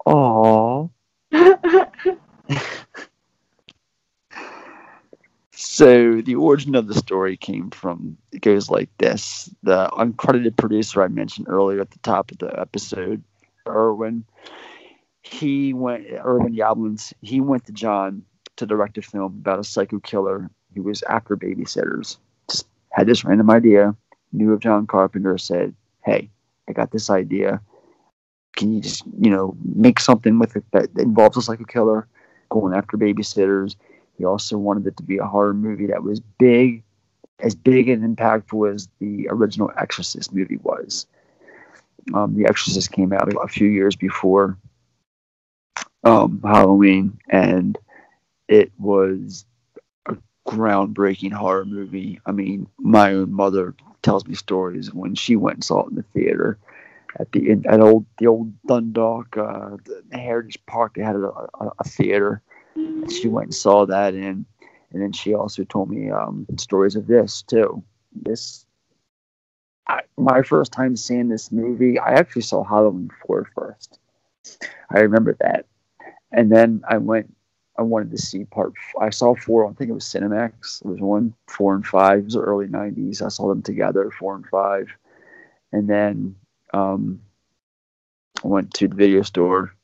Aww. 0.06 0.90
so 5.52 6.20
the 6.20 6.34
origin 6.34 6.74
of 6.74 6.86
the 6.86 6.94
story 6.94 7.36
came 7.36 7.70
from 7.70 8.16
it 8.32 8.42
goes 8.42 8.70
like 8.70 8.90
this: 8.98 9.48
the 9.62 9.88
uncredited 9.92 10.56
producer 10.56 11.02
I 11.02 11.08
mentioned 11.08 11.48
earlier 11.48 11.80
at 11.80 11.90
the 11.90 11.98
top 12.00 12.30
of 12.30 12.38
the 12.38 12.60
episode, 12.60 13.22
Irwin 13.66 14.24
he 15.24 15.72
went 15.72 16.06
Irwin 16.24 16.54
Yablans. 16.54 17.12
He 17.22 17.40
went 17.40 17.64
to 17.66 17.72
John 17.72 18.22
to 18.56 18.66
direct 18.66 18.98
a 18.98 19.02
film 19.02 19.38
about 19.40 19.58
a 19.58 19.64
psycho 19.64 19.98
killer 20.00 20.50
who 20.74 20.82
was 20.82 21.02
after 21.04 21.36
babysitters. 21.36 22.18
Just 22.48 22.68
had 22.90 23.06
this 23.06 23.24
random 23.24 23.50
idea. 23.50 23.96
Knew 24.32 24.52
of 24.52 24.60
John 24.60 24.86
Carpenter. 24.86 25.38
Said, 25.38 25.74
"Hey, 26.04 26.30
I 26.68 26.72
got 26.72 26.90
this 26.90 27.08
idea. 27.08 27.60
Can 28.54 28.72
you 28.72 28.80
just 28.82 29.02
you 29.18 29.30
know 29.30 29.56
make 29.64 29.98
something 29.98 30.38
with 30.38 30.56
it 30.56 30.64
that 30.72 30.90
involves 30.98 31.38
a 31.38 31.42
psycho 31.42 31.64
killer 31.64 32.06
going 32.50 32.74
after 32.74 32.98
babysitters?" 32.98 33.76
He 34.18 34.24
also 34.24 34.58
wanted 34.58 34.86
it 34.86 34.96
to 34.98 35.02
be 35.02 35.16
a 35.16 35.26
horror 35.26 35.54
movie 35.54 35.86
that 35.86 36.02
was 36.02 36.20
big 36.20 36.84
as 37.40 37.54
big 37.54 37.88
and 37.88 38.16
impactful 38.16 38.72
as 38.72 38.88
the 39.00 39.26
original 39.30 39.72
Exorcist 39.76 40.32
movie 40.32 40.58
was. 40.62 41.06
Um, 42.12 42.36
the 42.36 42.46
Exorcist 42.46 42.92
came 42.92 43.12
out 43.12 43.32
a 43.42 43.48
few 43.48 43.68
years 43.68 43.96
before 43.96 44.56
um, 46.04 46.40
Halloween, 46.44 47.18
and 47.30 47.78
it 48.48 48.72
was 48.78 49.46
a 50.06 50.16
groundbreaking 50.48 51.32
horror 51.32 51.64
movie. 51.64 52.20
I 52.26 52.32
mean, 52.32 52.68
my 52.78 53.12
own 53.12 53.32
mother 53.32 53.74
tells 54.02 54.26
me 54.26 54.34
stories 54.34 54.92
when 54.92 55.14
she 55.14 55.36
went 55.36 55.56
and 55.58 55.64
saw 55.64 55.82
it 55.82 55.90
in 55.90 55.96
the 55.96 56.02
theater 56.14 56.58
at 57.18 57.30
the 57.32 57.52
at 57.66 57.80
old 57.80 58.06
the 58.18 58.26
old 58.26 58.52
Dundalk 58.66 59.36
uh, 59.36 59.76
the 59.84 60.18
Heritage 60.18 60.58
Park. 60.66 60.94
They 60.94 61.02
had 61.02 61.16
a, 61.16 61.28
a, 61.28 61.72
a 61.78 61.84
theater. 61.84 62.42
She 63.10 63.28
went 63.28 63.46
and 63.48 63.54
saw 63.54 63.86
that, 63.86 64.14
and 64.14 64.44
and 64.92 65.02
then 65.02 65.12
she 65.12 65.34
also 65.34 65.64
told 65.64 65.90
me 65.90 66.10
um, 66.10 66.46
stories 66.56 66.96
of 66.96 67.06
this 67.06 67.42
too. 67.42 67.82
This 68.14 68.66
I, 69.86 70.00
my 70.16 70.42
first 70.42 70.72
time 70.72 70.96
seeing 70.96 71.28
this 71.28 71.52
movie, 71.52 71.98
I 71.98 72.12
actually 72.14 72.42
saw 72.42 72.64
Halloween 72.64 73.10
4 73.26 73.46
first. 73.54 73.98
I 74.90 75.00
remember 75.00 75.36
that, 75.40 75.66
and 76.34 76.50
then 76.50 76.82
I 76.88 76.98
went. 76.98 77.34
I 77.76 77.82
wanted 77.82 78.12
to 78.12 78.18
see 78.18 78.44
part. 78.44 78.72
I 79.00 79.10
saw 79.10 79.34
four. 79.34 79.66
I 79.66 79.72
think 79.72 79.90
it 79.90 79.94
was 79.94 80.04
Cinemax. 80.04 80.84
It 80.84 80.86
was 80.86 81.00
one, 81.00 81.34
four, 81.48 81.74
and 81.74 81.86
five. 81.86 82.20
It 82.20 82.24
was 82.24 82.34
the 82.34 82.40
early 82.40 82.66
'90s. 82.66 83.22
I 83.22 83.28
saw 83.28 83.48
them 83.48 83.62
together, 83.62 84.10
four 84.10 84.34
and 84.36 84.46
five, 84.46 84.88
and 85.72 85.88
then 85.88 86.36
um, 86.72 87.20
I 88.44 88.48
went 88.48 88.74
to 88.74 88.88
the 88.88 88.94
video 88.94 89.22
store. 89.22 89.74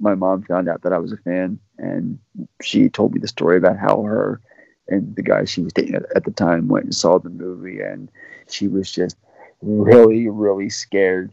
My 0.00 0.14
mom 0.14 0.42
found 0.42 0.68
out 0.68 0.82
that 0.82 0.92
I 0.92 0.98
was 0.98 1.12
a 1.12 1.16
fan, 1.16 1.58
and 1.78 2.18
she 2.62 2.88
told 2.88 3.14
me 3.14 3.20
the 3.20 3.28
story 3.28 3.56
about 3.56 3.78
how 3.78 4.02
her 4.02 4.40
and 4.88 5.14
the 5.16 5.22
guy 5.22 5.44
she 5.44 5.60
was 5.60 5.72
dating 5.72 5.96
at, 5.96 6.04
at 6.14 6.24
the 6.24 6.30
time 6.30 6.68
went 6.68 6.84
and 6.84 6.94
saw 6.94 7.18
the 7.18 7.30
movie, 7.30 7.80
and 7.80 8.10
she 8.48 8.68
was 8.68 8.90
just 8.90 9.16
really, 9.62 10.28
really 10.28 10.70
scared 10.70 11.32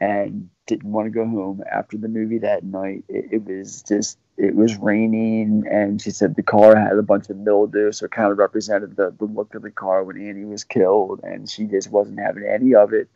and 0.00 0.48
didn't 0.70 0.92
want 0.92 1.06
to 1.06 1.10
go 1.10 1.26
home 1.26 1.62
after 1.70 1.98
the 1.98 2.08
movie 2.08 2.38
that 2.38 2.62
night. 2.62 3.02
It, 3.08 3.26
it, 3.32 3.44
was 3.44 3.82
just, 3.82 4.18
it 4.36 4.54
was 4.54 4.76
raining, 4.76 5.64
and 5.68 6.00
she 6.00 6.10
said 6.10 6.36
the 6.36 6.44
car 6.44 6.76
had 6.76 6.96
a 6.96 7.02
bunch 7.02 7.28
of 7.28 7.36
mildew, 7.36 7.90
so 7.90 8.06
it 8.06 8.12
kind 8.12 8.30
of 8.30 8.38
represented 8.38 8.96
the, 8.96 9.12
the 9.18 9.24
look 9.24 9.54
of 9.56 9.62
the 9.62 9.70
car 9.70 10.04
when 10.04 10.16
Annie 10.16 10.44
was 10.44 10.62
killed, 10.62 11.20
and 11.24 11.50
she 11.50 11.64
just 11.64 11.90
wasn't 11.90 12.20
having 12.20 12.44
any 12.44 12.74
of 12.74 12.92
it. 12.92 13.08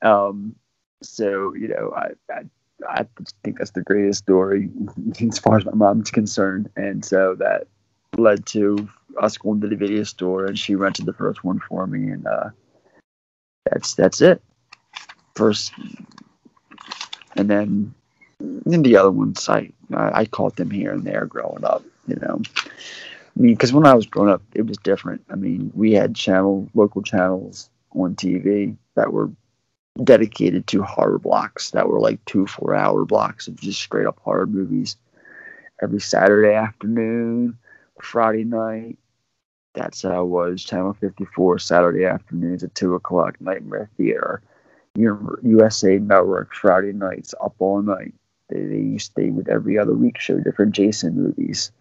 Um, 0.00 0.56
so 1.02 1.54
you 1.54 1.68
know, 1.68 1.92
I, 1.94 2.32
I 2.32 2.42
I 2.88 3.06
think 3.44 3.58
that's 3.58 3.72
the 3.72 3.82
greatest 3.82 4.20
story 4.20 4.70
as 5.20 5.38
far 5.38 5.58
as 5.58 5.66
my 5.66 5.74
mom's 5.74 6.10
concerned, 6.10 6.70
and 6.74 7.04
so 7.04 7.34
that 7.38 7.66
led 8.16 8.46
to 8.46 8.88
us 9.20 9.36
going 9.36 9.60
to 9.60 9.68
the 9.68 9.76
video 9.76 10.04
store, 10.04 10.46
and 10.46 10.58
she 10.58 10.74
rented 10.74 11.04
the 11.04 11.12
first 11.12 11.44
one 11.44 11.60
for 11.68 11.86
me, 11.86 12.10
and 12.10 12.26
uh, 12.26 12.48
that's 13.70 13.94
that's 13.94 14.22
it. 14.22 14.42
First, 15.34 15.72
and 17.36 17.50
then 17.50 17.94
in 18.40 18.82
the 18.82 18.96
other 18.96 19.10
ones, 19.10 19.48
I 19.48 19.70
I 19.92 20.24
caught 20.26 20.56
them 20.56 20.70
here 20.70 20.92
and 20.92 21.04
there 21.04 21.26
growing 21.26 21.64
up, 21.64 21.82
you 22.06 22.16
know. 22.16 22.42
I 22.56 23.40
mean, 23.40 23.54
because 23.54 23.72
when 23.72 23.86
I 23.86 23.94
was 23.94 24.06
growing 24.06 24.32
up, 24.32 24.42
it 24.54 24.66
was 24.66 24.78
different. 24.78 25.22
I 25.30 25.36
mean, 25.36 25.70
we 25.74 25.92
had 25.92 26.14
channel 26.14 26.68
local 26.74 27.02
channels 27.02 27.68
on 27.92 28.14
TV 28.14 28.76
that 28.94 29.12
were 29.12 29.30
dedicated 30.02 30.66
to 30.66 30.82
horror 30.82 31.18
blocks 31.18 31.70
that 31.70 31.88
were 31.88 32.00
like 32.00 32.22
two 32.26 32.46
four 32.46 32.74
hour 32.74 33.04
blocks 33.04 33.48
of 33.48 33.56
just 33.56 33.80
straight 33.80 34.06
up 34.06 34.18
horror 34.20 34.46
movies 34.46 34.96
every 35.82 36.00
Saturday 36.00 36.54
afternoon, 36.54 37.56
Friday 38.00 38.44
night. 38.44 38.98
That's 39.74 40.02
how 40.02 40.22
it 40.22 40.28
was. 40.28 40.64
Channel 40.64 40.94
54 40.94 41.58
Saturday 41.58 42.06
afternoons 42.06 42.64
at 42.64 42.74
2 42.74 42.94
o'clock, 42.94 43.38
Nightmare 43.40 43.90
Theater. 43.98 44.42
USA 44.96 45.98
Network 45.98 46.54
Friday 46.54 46.92
nights 46.92 47.34
up 47.42 47.54
all 47.58 47.82
night. 47.82 48.14
They, 48.48 48.64
they 48.64 48.76
used 48.76 49.14
to, 49.14 49.22
they 49.22 49.30
would 49.30 49.48
every 49.48 49.78
other 49.78 49.94
week 49.94 50.18
show 50.18 50.38
different 50.38 50.74
Jason 50.74 51.14
movies, 51.14 51.72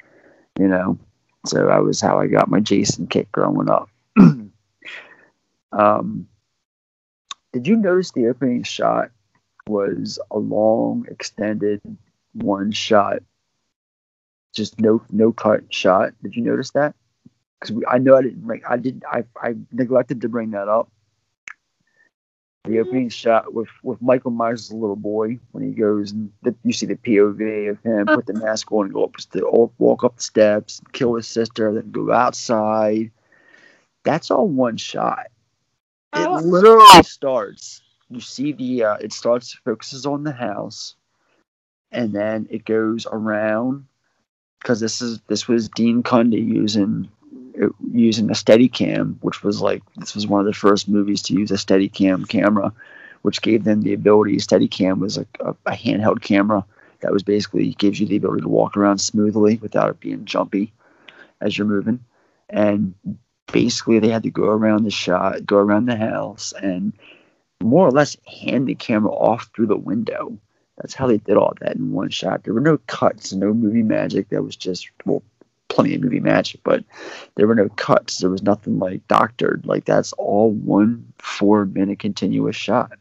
you 0.59 0.67
know. 0.67 0.97
So 1.45 1.67
that 1.67 1.83
was 1.83 2.01
how 2.01 2.19
I 2.19 2.27
got 2.27 2.49
my 2.49 2.59
Jason 2.59 3.07
kick 3.07 3.31
growing 3.31 3.69
up. 3.69 3.89
um, 5.71 6.27
did 7.53 7.67
you 7.67 7.75
notice 7.75 8.11
the 8.11 8.27
opening 8.27 8.63
shot 8.63 9.11
was 9.67 10.19
a 10.31 10.37
long, 10.37 11.05
extended 11.09 11.81
one 12.33 12.71
shot, 12.71 13.19
just 14.53 14.79
no 14.79 15.01
no 15.11 15.31
cut 15.31 15.73
shot? 15.73 16.13
Did 16.21 16.35
you 16.35 16.43
notice 16.43 16.71
that? 16.71 16.95
Because 17.59 17.81
I 17.87 17.97
know 17.97 18.17
I 18.17 18.23
didn't 18.23 18.41
bring, 18.41 18.61
I 18.67 18.77
did 18.77 19.03
I 19.09 19.23
I 19.41 19.55
neglected 19.71 20.21
to 20.21 20.29
bring 20.29 20.51
that 20.51 20.67
up. 20.67 20.91
The 22.67 22.79
opening 22.79 23.09
shot 23.09 23.53
with 23.53 23.69
with 23.83 24.01
Michael 24.01 24.31
Myers' 24.31 24.71
little 24.71 24.95
boy 24.95 25.39
when 25.51 25.63
he 25.63 25.71
goes 25.71 26.11
and 26.11 26.31
the, 26.41 26.55
you 26.63 26.73
see 26.73 26.85
the 26.85 26.95
POV 26.95 27.69
of 27.69 27.81
him 27.83 28.07
put 28.07 28.25
the 28.25 28.33
mask 28.33 28.71
on 28.71 28.85
and 28.85 28.93
go 28.93 29.03
up 29.03 29.15
the 29.31 29.69
walk 29.77 30.03
up 30.03 30.15
the 30.17 30.23
steps, 30.23 30.81
kill 30.91 31.15
his 31.15 31.27
sister, 31.27 31.73
then 31.73 31.91
go 31.91 32.11
outside. 32.11 33.11
That's 34.03 34.31
all 34.31 34.47
one 34.47 34.77
shot 34.77 35.27
it 36.15 36.27
oh. 36.27 36.39
literally 36.39 37.03
starts. 37.03 37.81
You 38.09 38.19
see 38.19 38.51
the 38.53 38.83
uh, 38.83 38.95
it 38.95 39.13
starts 39.13 39.53
focuses 39.65 40.05
on 40.05 40.23
the 40.23 40.31
house, 40.31 40.95
and 41.91 42.13
then 42.13 42.47
it 42.49 42.65
goes 42.65 43.07
around 43.11 43.85
because 44.61 44.79
this 44.79 45.01
is 45.01 45.19
this 45.27 45.47
was 45.47 45.69
Dean 45.69 46.03
Cundey 46.03 46.45
using 46.45 47.09
using 47.91 48.29
a 48.29 48.33
Steadicam, 48.33 49.17
which 49.21 49.43
was 49.43 49.61
like 49.61 49.81
this 49.95 50.15
was 50.15 50.27
one 50.27 50.39
of 50.39 50.45
the 50.45 50.53
first 50.53 50.87
movies 50.89 51.21
to 51.23 51.33
use 51.33 51.51
a 51.51 51.55
Steadicam 51.55 52.27
camera, 52.27 52.73
which 53.21 53.41
gave 53.41 53.63
them 53.63 53.81
the 53.81 53.93
ability. 53.93 54.37
Steadicam 54.37 54.99
was 54.99 55.17
a, 55.17 55.25
a, 55.39 55.55
a 55.65 55.71
handheld 55.71 56.21
camera 56.21 56.65
that 57.01 57.11
was 57.11 57.23
basically 57.23 57.73
gives 57.73 57.99
you 57.99 58.07
the 58.07 58.17
ability 58.17 58.41
to 58.41 58.49
walk 58.49 58.77
around 58.77 58.99
smoothly 58.99 59.57
without 59.57 59.89
it 59.89 59.99
being 59.99 60.25
jumpy 60.25 60.73
as 61.41 61.57
you're 61.57 61.67
moving. 61.67 61.99
And 62.49 62.95
basically 63.51 63.99
they 63.99 64.09
had 64.09 64.23
to 64.23 64.31
go 64.31 64.45
around 64.45 64.83
the 64.83 64.91
shot, 64.91 65.45
go 65.45 65.57
around 65.57 65.85
the 65.85 65.97
house, 65.97 66.53
and 66.53 66.93
more 67.61 67.87
or 67.87 67.91
less 67.91 68.17
hand 68.25 68.67
the 68.67 68.75
camera 68.75 69.11
off 69.11 69.49
through 69.55 69.67
the 69.67 69.75
window. 69.75 70.37
That's 70.77 70.93
how 70.93 71.07
they 71.07 71.17
did 71.17 71.37
all 71.37 71.53
that 71.61 71.75
in 71.75 71.91
one 71.91 72.09
shot. 72.09 72.43
There 72.43 72.53
were 72.53 72.59
no 72.59 72.77
cuts, 72.87 73.33
no 73.33 73.53
movie 73.53 73.83
magic. 73.83 74.29
That 74.29 74.43
was 74.43 74.55
just 74.55 74.89
well, 75.05 75.23
plenty 75.75 75.95
of 75.95 76.01
movie 76.01 76.19
magic, 76.19 76.61
but 76.63 76.83
there 77.35 77.47
were 77.47 77.55
no 77.55 77.69
cuts. 77.69 78.19
There 78.19 78.29
was 78.29 78.43
nothing 78.43 78.79
like 78.79 79.07
doctored. 79.07 79.65
Like 79.65 79.85
that's 79.85 80.13
all 80.13 80.51
one 80.51 81.13
four 81.19 81.65
minute 81.65 81.99
continuous 81.99 82.55
shot. 82.55 82.93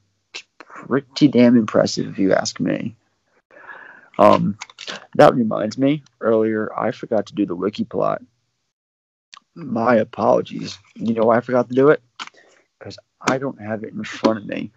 Pretty 0.58 1.28
damn 1.28 1.56
impressive, 1.56 2.08
if 2.08 2.18
you 2.18 2.32
ask 2.32 2.60
me. 2.60 2.96
Um, 4.18 4.58
that 5.14 5.34
reminds 5.34 5.78
me. 5.78 6.02
Earlier, 6.20 6.70
I 6.76 6.90
forgot 6.90 7.26
to 7.26 7.34
do 7.34 7.46
the 7.46 7.56
wiki 7.56 7.84
plot 7.84 8.22
my 9.54 9.96
apologies. 9.96 10.78
You 10.94 11.14
know 11.14 11.30
I 11.30 11.40
forgot 11.40 11.68
to 11.68 11.74
do 11.74 11.90
it? 11.90 12.02
Because 12.78 12.98
I 13.20 13.38
don't 13.38 13.60
have 13.60 13.84
it 13.84 13.92
in 13.92 14.04
front 14.04 14.40
of 14.40 14.46
me. 14.46 14.70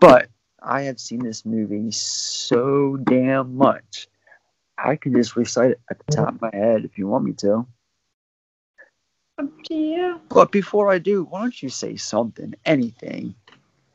But 0.00 0.28
I 0.62 0.82
have 0.82 1.00
seen 1.00 1.20
this 1.20 1.44
movie 1.44 1.90
so 1.92 2.96
damn 2.96 3.56
much. 3.56 4.08
I 4.78 4.96
can 4.96 5.14
just 5.14 5.36
recite 5.36 5.72
it 5.72 5.80
at 5.90 5.98
the 5.98 6.12
top 6.12 6.34
of 6.34 6.42
my 6.42 6.50
head 6.52 6.84
if 6.84 6.98
you 6.98 7.08
want 7.08 7.24
me 7.24 7.32
to. 7.34 7.66
Up 9.38 9.62
to 9.64 9.74
you. 9.74 10.20
But 10.28 10.50
before 10.50 10.90
I 10.90 10.98
do, 10.98 11.24
why 11.24 11.40
don't 11.40 11.62
you 11.62 11.68
say 11.68 11.96
something, 11.96 12.54
anything? 12.64 13.34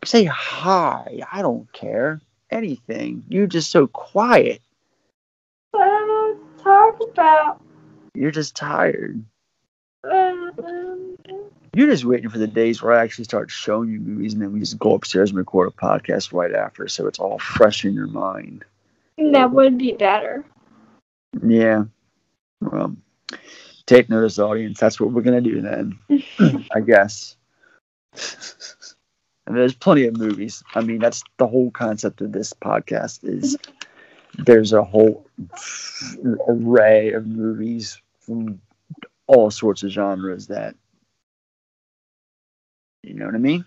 Say 0.06 0.26
hi. 0.26 1.22
I 1.32 1.42
don't 1.42 1.72
care. 1.74 2.22
Anything. 2.50 3.24
You're 3.30 3.48
just 3.48 3.72
so 3.72 3.88
quiet. 3.88 4.62
What 5.72 5.88
am 5.88 6.10
I 6.10 6.36
talking 6.64 7.10
about? 7.12 7.62
You're 8.14 8.32
just 8.32 8.56
tired. 8.56 9.24
Um, 10.04 11.18
You're 11.74 11.88
just 11.88 12.06
waiting 12.06 12.30
for 12.30 12.40
the 12.40 12.48
days 12.48 12.82
where 12.82 12.94
I 12.94 13.04
actually 13.04 13.26
start 13.26 13.52
showing 13.52 13.90
you 13.90 14.00
movies 14.00 14.34
and 14.34 14.42
then 14.42 14.52
we 14.52 14.60
just 14.60 14.80
go 14.80 14.96
upstairs 14.96 15.30
and 15.30 15.38
record 15.38 15.70
a 15.70 15.72
podcast 15.72 16.34
right 16.34 16.54
after 16.54 16.88
so 16.88 17.08
it's 17.08 17.20
all 17.20 17.40
fresh 17.40 17.86
in 17.86 17.94
your 17.94 18.08
mind. 18.08 18.66
That 19.18 19.52
would 19.52 19.78
be 19.78 19.94
better. 19.94 20.44
Yeah. 21.40 21.86
Well, 22.62 22.96
take 23.86 24.10
notice, 24.10 24.40
audience. 24.40 24.80
That's 24.80 25.00
what 25.00 25.12
we're 25.12 25.22
going 25.22 25.44
to 25.44 25.50
do 25.50 25.62
then, 25.62 26.00
I 26.76 26.82
guess. 26.82 27.36
and 29.48 29.56
there's 29.58 29.76
plenty 29.76 30.06
of 30.08 30.18
movies. 30.18 30.64
I 30.76 30.82
mean, 30.82 31.00
that's 31.00 31.24
the 31.38 31.48
whole 31.48 31.72
concept 31.72 32.22
of 32.22 32.32
this 32.32 32.54
podcast 32.54 33.24
is 33.24 33.58
there's 34.38 34.74
a 34.74 34.84
whole 34.84 35.26
array 36.48 37.14
of 37.14 37.28
movies 37.28 38.02
from 38.20 38.62
all 39.28 39.52
sorts 39.52 39.84
of 39.84 39.92
genres 39.92 40.48
that 40.48 40.76
you 43.04 43.16
know 43.16 43.26
what 43.26 43.36
I 43.36 43.40
mean? 43.40 43.66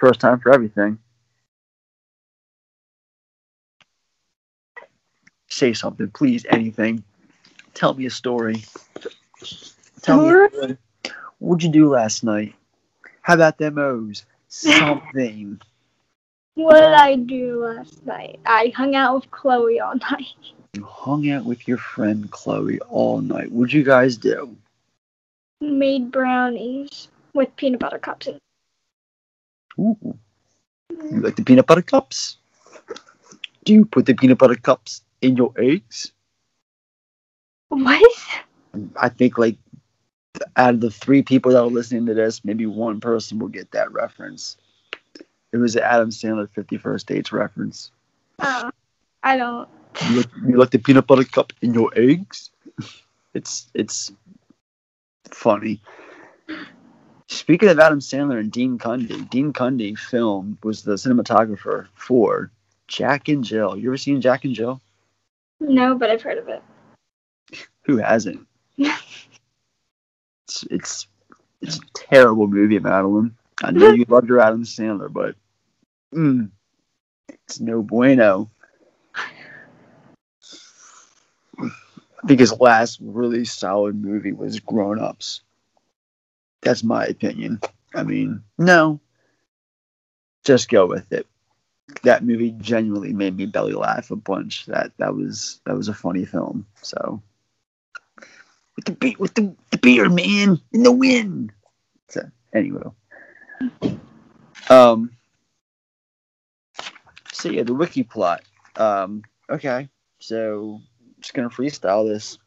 First 0.00 0.20
time 0.20 0.40
for 0.40 0.52
everything. 0.52 0.98
Say 5.54 5.72
something, 5.72 6.10
please, 6.10 6.44
anything. 6.50 7.04
Tell 7.74 7.94
me 7.94 8.06
a 8.06 8.10
story. 8.10 8.64
Tell 10.02 10.48
me. 10.50 10.76
What'd 11.38 11.62
you 11.62 11.70
do 11.70 11.88
last 11.88 12.24
night? 12.24 12.56
How 13.22 13.34
about 13.34 13.58
them 13.58 13.78
O's? 13.78 14.26
Something. 14.48 15.60
What 16.56 16.74
did 16.74 16.92
I 16.92 17.16
do 17.16 17.64
last 17.64 18.06
night? 18.06 18.38
I 18.46 18.72
hung 18.76 18.94
out 18.94 19.16
with 19.16 19.30
Chloe 19.32 19.80
all 19.80 19.94
night. 20.10 20.26
you 20.72 20.84
hung 20.84 21.28
out 21.28 21.44
with 21.44 21.66
your 21.66 21.78
friend 21.78 22.30
Chloe 22.30 22.78
all 22.88 23.20
night. 23.20 23.50
What'd 23.50 23.72
you 23.72 23.82
guys 23.82 24.16
do? 24.16 24.56
Made 25.60 26.12
brownies 26.12 27.08
with 27.32 27.54
peanut 27.56 27.80
butter 27.80 27.98
cups 27.98 28.28
in. 28.28 28.38
Ooh. 29.80 30.16
You 30.90 31.20
like 31.20 31.34
the 31.34 31.42
peanut 31.42 31.66
butter 31.66 31.82
cups? 31.82 32.36
Do 33.64 33.72
you 33.72 33.84
put 33.84 34.06
the 34.06 34.14
peanut 34.14 34.38
butter 34.38 34.54
cups 34.54 35.02
in 35.24 35.36
your 35.36 35.52
eggs? 35.58 36.12
What? 37.68 38.12
I 38.96 39.08
think 39.08 39.38
like 39.38 39.56
out 40.56 40.74
of 40.74 40.80
the 40.80 40.90
three 40.90 41.22
people 41.22 41.52
that 41.52 41.60
are 41.62 41.66
listening 41.66 42.06
to 42.06 42.14
this, 42.14 42.44
maybe 42.44 42.66
one 42.66 43.00
person 43.00 43.38
will 43.38 43.48
get 43.48 43.70
that 43.72 43.92
reference. 43.92 44.56
It 45.52 45.58
was 45.58 45.76
Adam 45.76 46.10
Sandler 46.10 46.50
50 46.50 46.78
First 46.78 47.06
Dates 47.06 47.32
reference. 47.32 47.90
Oh, 48.40 48.70
I 49.22 49.36
don't. 49.36 49.68
You 50.10 50.16
like, 50.16 50.30
you 50.48 50.56
like 50.56 50.70
the 50.70 50.78
peanut 50.78 51.06
butter 51.06 51.24
cup 51.24 51.52
in 51.62 51.74
your 51.74 51.90
eggs? 51.96 52.50
It's 53.34 53.68
it's 53.74 54.12
funny. 55.28 55.82
Speaking 57.26 57.68
of 57.68 57.80
Adam 57.80 57.98
Sandler 57.98 58.38
and 58.38 58.52
Dean 58.52 58.78
Cundey, 58.78 59.28
Dean 59.28 59.52
Cundey 59.52 59.98
film 59.98 60.56
was 60.62 60.82
the 60.82 60.92
cinematographer 60.92 61.88
for 61.96 62.52
Jack 62.86 63.26
and 63.26 63.42
Jill. 63.42 63.76
You 63.76 63.88
ever 63.88 63.96
seen 63.96 64.20
Jack 64.20 64.44
and 64.44 64.54
Jill? 64.54 64.80
No, 65.66 65.94
but 65.94 66.10
I've 66.10 66.22
heard 66.22 66.38
of 66.38 66.48
it. 66.48 66.62
Who 67.82 67.96
hasn't? 67.96 68.46
it's 68.76 70.64
it's 70.70 71.06
it's 71.62 71.76
a 71.78 71.80
terrible 71.94 72.46
movie, 72.46 72.78
Madeline. 72.78 73.34
I 73.62 73.70
know 73.70 73.92
you 73.92 74.04
loved 74.08 74.28
your 74.28 74.40
Adam 74.40 74.64
Sandler, 74.64 75.10
but 75.10 75.36
mm, 76.12 76.50
it's 77.28 77.60
no 77.60 77.82
bueno. 77.82 78.50
I 81.58 82.26
think 82.26 82.40
his 82.40 82.58
last 82.58 82.98
really 83.02 83.44
solid 83.44 84.02
movie 84.02 84.32
was 84.32 84.60
Grown 84.60 84.98
Ups. 84.98 85.42
That's 86.62 86.82
my 86.82 87.04
opinion. 87.04 87.60
I 87.94 88.02
mean, 88.02 88.42
no, 88.58 89.00
just 90.44 90.68
go 90.68 90.86
with 90.86 91.12
it. 91.12 91.26
That 92.02 92.24
movie 92.24 92.50
genuinely 92.52 93.12
made 93.12 93.36
me 93.36 93.46
belly 93.46 93.74
laugh 93.74 94.10
a 94.10 94.16
bunch. 94.16 94.66
That 94.66 94.92
that 94.98 95.14
was 95.14 95.60
that 95.66 95.76
was 95.76 95.88
a 95.88 95.94
funny 95.94 96.24
film. 96.24 96.66
So 96.82 97.22
with 98.76 98.86
the 98.86 98.92
beat 98.92 99.18
with 99.20 99.34
the, 99.34 99.54
the 99.70 99.78
beard, 99.78 100.12
man, 100.12 100.60
in 100.72 100.82
the 100.82 100.92
wind. 100.92 101.52
So 102.08 102.22
anyway. 102.54 102.82
Um 104.70 105.10
so 107.32 107.50
yeah, 107.50 107.64
the 107.64 107.74
wiki 107.74 108.02
plot. 108.02 108.42
Um 108.76 109.22
okay. 109.50 109.88
So 110.20 110.80
just 111.20 111.34
gonna 111.34 111.50
freestyle 111.50 112.08
this. 112.08 112.38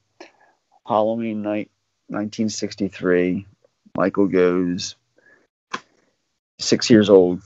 Halloween 0.88 1.42
night, 1.42 1.70
1963. 2.08 3.46
Michael 3.96 4.28
goes 4.28 4.96
six 6.60 6.90
years 6.90 7.10
old, 7.10 7.42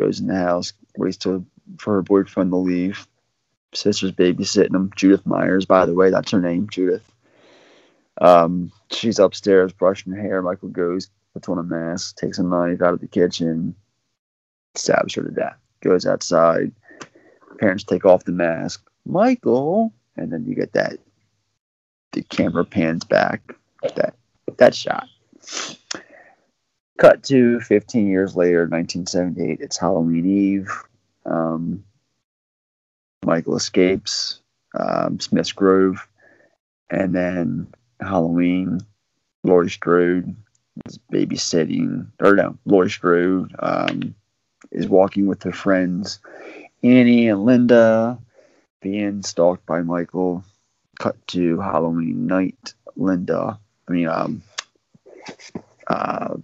goes 0.00 0.20
in 0.20 0.26
the 0.26 0.36
house, 0.36 0.72
waits 0.96 1.24
for 1.24 1.94
her 1.94 2.02
boyfriend 2.02 2.50
to 2.50 2.56
leave. 2.56 3.06
Sister's 3.74 4.12
babysitting 4.12 4.74
him. 4.74 4.90
Judith 4.96 5.26
Myers, 5.26 5.66
by 5.66 5.86
the 5.86 5.94
way, 5.94 6.10
that's 6.10 6.30
her 6.32 6.40
name, 6.40 6.68
Judith. 6.70 7.04
Um, 8.20 8.72
she's 8.90 9.18
upstairs 9.18 9.72
brushing 9.72 10.12
her 10.12 10.20
hair. 10.20 10.42
Michael 10.42 10.68
goes, 10.68 11.10
puts 11.32 11.48
on 11.48 11.58
a 11.58 11.62
mask, 11.62 12.16
takes 12.16 12.38
a 12.38 12.42
knife 12.42 12.82
out 12.82 12.94
of 12.94 13.00
the 13.00 13.06
kitchen, 13.06 13.74
stabs 14.74 15.14
her 15.14 15.22
to 15.22 15.30
death. 15.30 15.56
Goes 15.82 16.06
outside. 16.06 16.72
Parents 17.58 17.84
take 17.84 18.04
off 18.04 18.24
the 18.24 18.32
mask. 18.32 18.86
Michael, 19.06 19.92
and 20.16 20.32
then 20.32 20.44
you 20.46 20.54
get 20.54 20.72
that. 20.72 20.98
The 22.12 22.22
camera 22.22 22.64
pans 22.64 23.04
back. 23.04 23.40
That 23.96 24.14
that 24.58 24.74
shot. 24.74 25.08
Cut 27.00 27.22
to 27.24 27.60
15 27.60 28.08
years 28.08 28.36
later, 28.36 28.66
1978. 28.68 29.62
It's 29.62 29.78
Halloween 29.78 30.26
Eve. 30.26 30.70
Um, 31.24 31.82
Michael 33.24 33.56
escapes 33.56 34.42
um, 34.78 35.18
Smith's 35.18 35.52
Grove, 35.52 36.06
and 36.90 37.14
then 37.14 37.68
Halloween. 38.02 38.80
Laurie 39.42 39.70
Strode 39.70 40.36
is 40.84 40.98
babysitting, 41.10 42.06
or 42.20 42.34
no, 42.34 42.58
Laurie 42.66 42.90
Strode 42.90 43.54
um, 43.58 44.14
is 44.70 44.86
walking 44.86 45.26
with 45.26 45.42
her 45.44 45.52
friends 45.52 46.20
Annie 46.82 47.30
and 47.30 47.46
Linda, 47.46 48.18
being 48.82 49.22
stalked 49.22 49.64
by 49.64 49.80
Michael. 49.80 50.44
Cut 50.98 51.16
to 51.28 51.58
Halloween 51.60 52.26
night. 52.26 52.74
Linda, 52.94 53.58
I 53.88 53.90
mean, 53.90 54.06
um, 54.06 54.42
uh, 55.86 56.36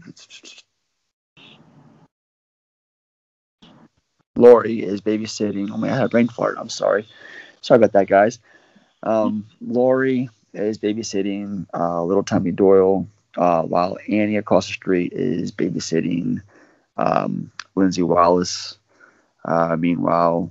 Laurie 4.37 4.83
is 4.83 5.01
babysitting. 5.01 5.71
Oh 5.73 5.77
my, 5.77 5.91
I 5.91 5.97
had 5.97 6.05
a 6.05 6.09
brain 6.09 6.29
fart. 6.29 6.57
I'm 6.59 6.69
sorry. 6.69 7.07
Sorry 7.63 7.77
about 7.77 7.93
that, 7.93 8.07
guys. 8.07 8.39
Um, 9.03 9.47
Laurie 9.61 10.29
is 10.53 10.79
babysitting 10.79 11.67
uh, 11.75 12.03
little 12.05 12.23
Tommy 12.23 12.53
Doyle, 12.53 13.07
uh, 13.37 13.63
while 13.63 13.99
Annie 14.09 14.37
across 14.37 14.67
the 14.67 14.75
street 14.75 15.13
is 15.13 15.53
babysitting 15.53 16.43
um, 16.97 17.51
Lindsay 17.75 18.03
Wallace. 18.03 18.79
Uh, 19.45 19.77
meanwhile, 19.79 20.51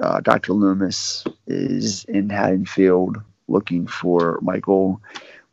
uh, 0.00 0.20
Dr. 0.20 0.52
Loomis 0.52 1.24
is 1.46 2.04
in 2.04 2.30
Haddonfield 2.30 3.18
looking 3.48 3.86
for 3.86 4.38
Michael 4.40 5.00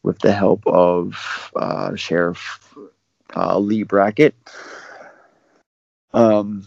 with 0.04 0.20
the 0.20 0.32
help 0.32 0.66
of 0.68 1.52
uh, 1.56 1.96
Sheriff 1.96 2.78
uh, 3.36 3.58
Leigh 3.60 3.84
Brackett. 3.84 4.36
Um, 6.14 6.66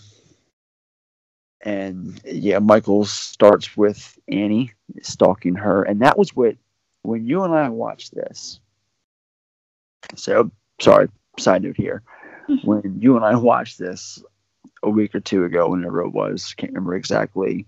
and 1.61 2.21
yeah, 2.25 2.59
Michael 2.59 3.05
starts 3.05 3.77
with 3.77 4.19
Annie 4.29 4.73
stalking 5.03 5.55
her, 5.57 5.83
and 5.83 6.03
that 6.03 6.19
was 6.19 6.35
what 6.35 6.57
when 7.03 7.27
you 7.27 7.43
and 7.43 7.55
I 7.55 7.69
watched 7.69 8.15
this. 8.15 8.61
So 10.17 10.51
sorry, 10.81 11.09
side 11.39 11.63
note 11.63 11.77
here. 11.77 12.03
when 12.65 12.99
you 13.01 13.17
and 13.17 13.25
I 13.25 13.37
watched 13.37 13.79
this 13.79 14.23
a 14.83 14.91
week 14.91 15.15
or 15.15 15.21
two 15.21 15.45
ago, 15.45 15.71
whenever 15.71 16.03
it 16.03 16.11
was, 16.11 16.55
can't 16.55 16.73
remember 16.73 16.95
exactly. 16.95 17.67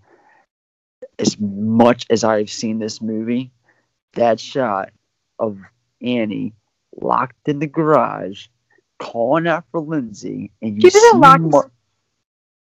As 1.18 1.38
much 1.38 2.07
as 2.11 2.24
I've 2.24 2.50
seen 2.50 2.78
this 2.78 3.00
movie, 3.00 3.52
that 4.14 4.40
shot 4.40 4.90
of 5.38 5.59
Annie 6.02 6.54
locked 7.00 7.48
in 7.48 7.61
the 7.61 7.66
garage, 7.68 8.46
calling 8.98 9.46
out 9.46 9.64
for 9.70 9.80
Lindsay, 9.80 10.50
and 10.62 10.76
you 10.76 10.88
She 10.90 10.96
wasn't 10.96 11.12
see 11.12 11.18
locked- 11.18 11.42
Mar- 11.42 11.70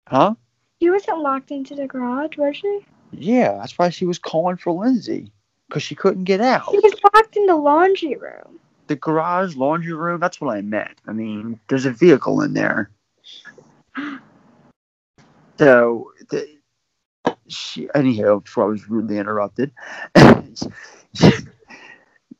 huh? 0.08 0.34
She 0.82 0.90
wasn't 0.90 1.20
locked 1.20 1.50
into 1.50 1.74
the 1.74 1.86
garage, 1.86 2.36
was 2.36 2.56
she? 2.56 2.84
Yeah, 3.12 3.58
that's 3.58 3.78
why 3.78 3.90
she 3.90 4.04
was 4.06 4.18
calling 4.18 4.56
for 4.56 4.72
Lindsay 4.72 5.30
because 5.68 5.82
she 5.82 5.94
couldn't 5.94 6.24
get 6.24 6.40
out. 6.40 6.70
She 6.70 6.78
was 6.78 6.94
locked 7.14 7.36
in 7.36 7.46
the 7.46 7.54
laundry 7.56 8.16
room. 8.16 8.58
The 8.88 8.96
garage, 8.96 9.56
laundry 9.56 9.94
room, 9.94 10.20
that's 10.20 10.40
what 10.40 10.54
I 10.56 10.60
meant. 10.60 11.00
I 11.06 11.12
mean, 11.12 11.58
there's 11.68 11.86
a 11.86 11.90
vehicle 11.90 12.40
in 12.42 12.54
there. 12.54 12.90
So, 15.56 16.10
the, 16.30 16.48
she, 17.46 17.88
anyhow, 17.94 18.40
before 18.40 18.64
I 18.64 18.66
was 18.66 18.88
rudely 18.90 19.18
interrupted, 19.18 19.70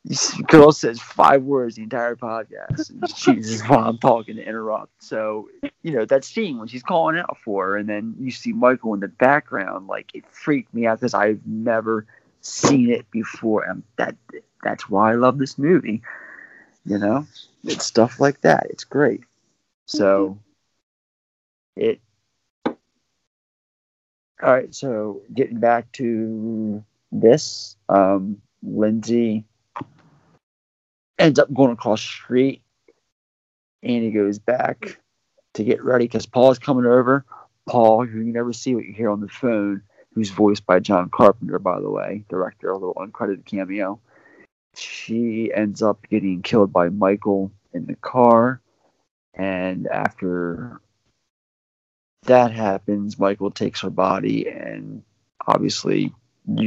girl 0.49 0.71
says 0.71 1.01
five 1.01 1.43
words 1.43 1.77
the 1.77 1.83
entire 1.83 2.17
podcast. 2.17 2.91
And 2.91 3.15
Jesus, 3.17 3.67
while 3.67 3.89
I'm 3.89 3.99
talking 3.99 4.37
to 4.37 4.47
interrupt. 4.47 5.03
So, 5.03 5.49
you 5.83 5.93
know, 5.93 6.05
that 6.05 6.25
scene 6.25 6.59
when 6.59 6.69
she's 6.69 6.83
calling 6.83 7.19
out 7.19 7.39
for 7.45 7.67
her, 7.67 7.77
and 7.77 7.89
then 7.89 8.15
you 8.19 8.31
see 8.31 8.53
Michael 8.53 8.95
in 8.95 9.01
the 9.01 9.09
background, 9.09 9.87
like 9.87 10.11
it 10.15 10.25
freaked 10.31 10.75
me 10.75 10.87
out 10.87 11.01
because 11.01 11.15
I've 11.15 11.47
never 11.47 12.07
seen 12.43 12.91
it 12.91 13.11
before. 13.11 13.65
And 13.65 13.83
that 13.97 14.15
that's 14.63 14.89
why 14.89 15.13
I 15.13 15.15
love 15.15 15.39
this 15.39 15.59
movie. 15.59 16.03
You 16.85 16.99
know, 16.99 17.27
it's 17.65 17.87
stuff 17.87 18.21
like 18.21 18.43
that. 18.43 18.67
It's 18.69 18.85
great. 18.85 19.23
So, 19.87 20.39
it. 21.77 22.01
All 24.43 24.53
right, 24.53 24.75
so 24.75 25.23
getting 25.33 25.59
back 25.61 25.91
to 25.93 26.85
this, 27.11 27.77
um, 27.89 28.43
Lindsay 28.63 29.47
ends 31.19 31.39
up 31.39 31.53
going 31.53 31.73
across 31.73 32.03
the 32.03 32.09
street. 32.09 32.63
and 33.83 34.03
he 34.03 34.11
goes 34.11 34.39
back 34.39 34.99
to 35.55 35.65
get 35.65 35.85
ready 35.85 36.07
because 36.07 36.27
Paul's 36.27 36.59
coming 36.59 36.87
over. 36.87 37.25
Paul, 37.67 38.05
who 38.07 38.21
you 38.21 38.33
never 38.33 38.53
see 38.53 38.75
what 38.75 38.85
you 38.85 38.93
hear 38.93 39.11
on 39.11 39.21
the 39.21 39.29
phone, 39.29 39.83
who's 40.15 40.31
voiced 40.31 40.67
by 40.67 40.81
John 40.81 41.11
Carpenter, 41.11 41.59
by 41.59 41.81
the 41.81 41.91
way, 41.91 42.25
director, 42.29 42.71
a 42.71 42.79
little 42.79 42.95
uncredited 42.95 43.45
cameo. 43.45 44.01
she 44.77 45.53
ends 45.55 45.83
up 45.83 46.07
getting 46.11 46.43
killed 46.43 46.73
by 46.73 46.89
Michael 46.89 47.51
in 47.73 47.87
the 47.87 47.97
car. 47.97 48.61
And 49.35 49.87
after 49.89 50.81
that 52.25 52.53
happens, 52.53 53.19
Michael 53.19 53.51
takes 53.51 53.81
her 53.81 53.91
body, 53.91 54.49
and 54.49 55.03
obviously 55.47 56.13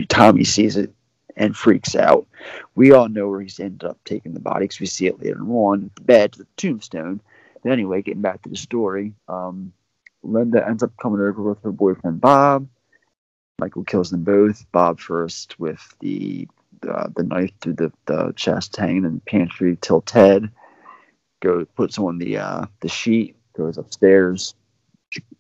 Tommy 0.10 0.44
sees 0.44 0.78
it 0.78 0.94
and 1.38 1.56
freaks 1.56 1.96
out. 1.96 2.28
We 2.76 2.92
all 2.92 3.08
know 3.08 3.30
where 3.30 3.42
he's 3.42 3.60
ended 3.60 3.86
up 3.86 4.00
taking 4.04 4.34
the 4.34 4.40
body 4.40 4.66
because 4.66 4.80
we 4.80 4.88
see 4.88 5.08
it 5.08 5.22
later 5.22 5.42
on 5.42 5.92
the 5.96 6.02
bed 6.02 6.34
to 6.34 6.40
the 6.40 6.48
tombstone. 6.58 7.22
But 7.64 7.72
anyway, 7.72 8.02
getting 8.02 8.22
back 8.22 8.42
to 8.42 8.50
the 8.50 8.58
story, 8.58 9.14
um, 9.28 9.72
Linda 10.24 10.68
ends 10.68 10.84
up 10.84 10.92
coming 11.02 11.22
over 11.22 11.42
with 11.42 11.62
her 11.64 11.72
boyfriend 11.72 12.20
Bob. 12.20 12.68
Michael 13.60 13.84
kills 13.84 14.12
them 14.12 14.24
both. 14.24 14.66
Bob 14.72 15.00
first 15.00 15.60
with 15.60 15.96
the 16.00 16.48
uh, 16.88 17.08
the 17.16 17.24
knife 17.24 17.52
through 17.60 17.74
the, 17.74 17.92
the 18.06 18.32
chest, 18.36 18.76
hanging 18.76 19.06
in 19.06 19.16
the 19.16 19.22
pantry 19.22 19.78
till 19.82 20.02
Ted 20.02 20.52
goes 21.42 21.66
puts 21.76 21.98
on 21.98 22.18
the 22.18 22.38
uh, 22.38 22.66
the 22.82 22.90
sheet, 22.90 23.36
goes 23.56 23.78
upstairs. 23.78 24.56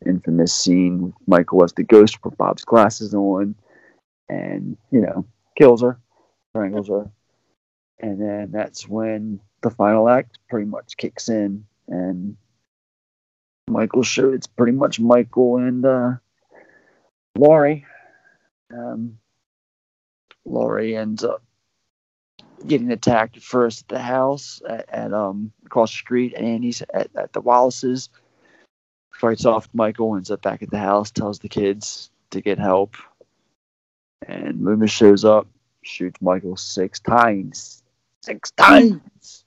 Infamous 0.06 0.54
scene. 0.54 1.14
Michael 1.28 1.64
as 1.64 1.74
the 1.74 1.84
ghost 1.84 2.22
put 2.22 2.38
Bob's 2.38 2.64
glasses 2.64 3.14
on, 3.14 3.54
and 4.30 4.78
you 4.92 5.02
know 5.02 5.26
kills 5.58 5.82
her, 5.82 6.00
strangles 6.52 6.88
her, 6.88 7.10
and 8.00 8.22
then 8.22 8.52
that's 8.52 8.88
when 8.88 9.40
the 9.62 9.70
final 9.70 10.08
act 10.08 10.40
pretty 10.50 10.66
much 10.66 10.98
kicks 10.98 11.30
in, 11.30 11.66
and 11.88 12.38
Michael 13.68 14.04
shows 14.04 14.36
it's 14.36 14.48
pretty 14.48 14.72
much 14.72 15.00
Michael 15.00 15.58
and 15.58 15.86
uh, 15.86 16.12
Laurie. 17.36 17.86
Um, 18.74 19.18
Laurie 20.46 20.96
ends 20.96 21.24
up 21.24 21.44
getting 22.66 22.92
attacked 22.92 23.40
first 23.40 23.82
at 23.84 23.88
the 23.90 24.00
house 24.00 24.62
at, 24.68 24.90
at 24.90 25.14
um 25.14 25.52
across 25.66 25.92
the 25.92 25.98
street, 25.98 26.34
and 26.36 26.64
he's 26.64 26.82
at, 26.94 27.10
at 27.16 27.34
the 27.34 27.42
Wallaces. 27.42 28.10
Fights 29.14 29.46
off 29.46 29.68
Michael, 29.74 30.16
ends 30.16 30.30
up 30.30 30.44
back 30.44 30.62
at 30.62 30.70
the 30.70 30.78
house, 30.78 31.10
tells 31.10 31.40
the 31.40 31.50
kids 31.50 32.12
to 32.30 32.42
get 32.42 32.60
help, 32.60 32.96
and 34.26 34.64
Loomis 34.64 34.92
shows 34.92 35.26
up, 35.26 35.48
shoots 35.84 36.22
Michael 36.22 36.58
six 36.58 37.00
times. 37.00 37.84
Six 38.22 38.52
times. 38.52 39.46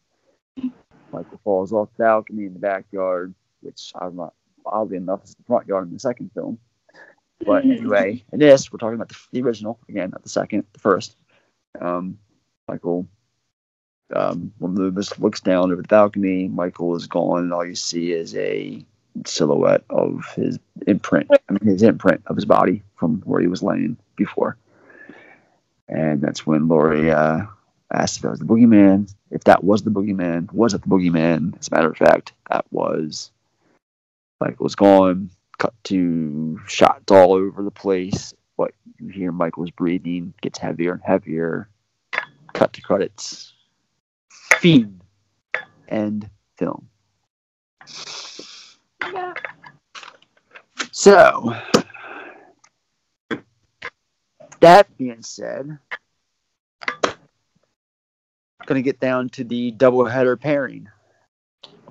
Michael 1.12 1.40
falls 1.42 1.72
off 1.72 1.88
the 1.96 2.04
balcony 2.04 2.46
in 2.46 2.54
the 2.54 2.61
backyard, 2.61 3.35
which 3.62 3.92
I'm 4.00 4.16
not 4.16 4.35
oddly 4.64 4.96
enough 4.96 5.24
is 5.24 5.35
the 5.35 5.42
front 5.44 5.66
yard 5.66 5.88
in 5.88 5.94
the 5.94 6.00
second 6.00 6.30
film. 6.33 6.59
But 7.44 7.64
anyway, 7.64 8.22
in 8.33 8.38
this 8.38 8.70
we're 8.70 8.78
talking 8.78 8.96
about 8.96 9.09
the, 9.09 9.16
the 9.33 9.42
original 9.42 9.78
again, 9.88 10.11
not 10.11 10.22
the 10.22 10.28
second, 10.28 10.66
the 10.72 10.78
first. 10.78 11.16
Um, 11.80 12.18
Michael, 12.68 13.06
um, 14.14 14.52
when 14.59 14.74
Loomis 14.74 15.18
looks 15.18 15.40
down 15.40 15.72
over 15.72 15.83
the 15.83 15.88
balcony, 15.88 16.48
Michael 16.48 16.94
is 16.96 17.06
gone, 17.06 17.44
and 17.44 17.52
all 17.52 17.64
you 17.64 17.74
see 17.74 18.12
is 18.12 18.37
a 18.37 18.85
silhouette 19.26 19.85
of 19.90 20.24
his 20.37 20.59
imprint. 20.87 21.30
I 21.30 21.52
mean, 21.52 21.72
his 21.72 21.83
imprint 21.83 22.22
of 22.26 22.37
his 22.37 22.44
body 22.44 22.83
from 22.94 23.22
where 23.24 23.40
he 23.40 23.46
was 23.46 23.62
laying 23.62 23.96
before. 24.20 24.56
And 25.88 26.20
that's 26.20 26.46
when 26.46 26.68
Laurie 26.68 27.11
uh, 27.11 27.46
asked 27.92 28.18
if 28.18 28.22
that 28.22 28.30
was 28.30 28.38
the 28.38 28.44
boogeyman. 28.44 29.12
If 29.30 29.44
that 29.44 29.64
was 29.64 29.83
the 29.83 29.90
boogeyman, 29.90 30.52
was 30.52 30.74
it 30.74 30.83
the 30.83 30.88
boogeyman? 30.88 31.59
As 31.59 31.68
a 31.68 31.74
matter 31.74 31.90
of 31.90 31.96
fact, 31.96 32.33
that 32.50 32.64
was. 32.70 33.33
Michael's 34.40 34.76
gone. 34.76 35.30
Cut 35.59 35.74
to 35.85 36.61
shots 36.66 37.11
all 37.11 37.35
over 37.35 37.62
the 37.62 37.70
place. 37.70 38.33
But 38.56 38.72
you 38.98 39.09
hear 39.09 39.33
Michael's 39.33 39.70
breathing 39.70 40.33
gets 40.40 40.59
heavier 40.59 40.92
and 40.92 41.02
heavier. 41.02 41.68
Cut 42.52 42.72
to 42.74 42.83
credits. 42.83 43.52
Fiend. 44.61 45.00
End 45.88 46.30
film. 46.56 46.88
Yeah. 49.12 49.35
So, 50.92 51.54
that 54.60 54.96
being 54.96 55.22
said, 55.22 55.78
going 58.66 58.78
to 58.78 58.82
get 58.82 59.00
down 59.00 59.28
to 59.30 59.44
the 59.44 59.70
double 59.72 60.04
header 60.04 60.36
pairing. 60.36 60.88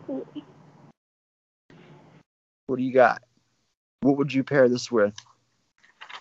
What 0.05 0.25
do 2.77 2.83
you 2.83 2.93
got? 2.93 3.21
What 4.01 4.17
would 4.17 4.33
you 4.33 4.43
pair 4.43 4.69
this 4.69 4.91
with 4.91 5.15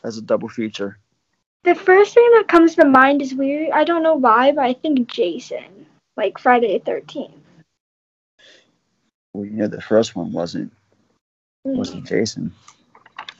as 0.03 0.19
a 0.19 0.23
double 0.23 0.49
feature? 0.49 0.99
The 1.65 1.75
first 1.75 2.15
thing 2.15 2.31
that 2.35 2.49
comes 2.49 2.75
to 2.77 2.85
mind 2.85 3.23
is 3.23 3.35
weird. 3.35 3.71
I 3.73 3.85
don't 3.85 4.03
know 4.03 4.15
why, 4.15 4.53
but 4.53 4.65
I 4.65 4.73
think 4.73 5.09
Jason, 5.09 5.87
like 6.17 6.39
Friday 6.39 6.79
the 6.79 6.85
Thirteenth. 6.85 7.35
Well, 9.33 9.45
you 9.45 9.53
know, 9.53 9.69
the 9.69 9.81
first 9.81 10.17
one 10.17 10.33
wasn't 10.33 10.73
wasn't 11.65 12.07
Jason. 12.07 12.53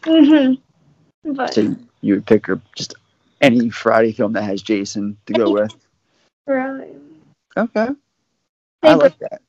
Mm-hmm. 0.03 1.33
But 1.33 1.55
So 1.55 1.77
you 2.01 2.15
would 2.15 2.27
pick 2.27 2.49
or 2.49 2.61
just 2.75 2.95
any 3.41 3.71
Friday 3.71 4.13
film 4.13 4.33
that 4.33 4.43
has 4.45 4.63
Jason 4.63 5.17
to 5.27 5.33
go 5.35 5.51
with. 5.51 5.75
Right. 6.47 6.97
Okay, 7.57 7.89
they 8.83 8.89
I 8.89 8.95
bo- 8.95 8.99
like 8.99 9.19
that. 9.19 9.43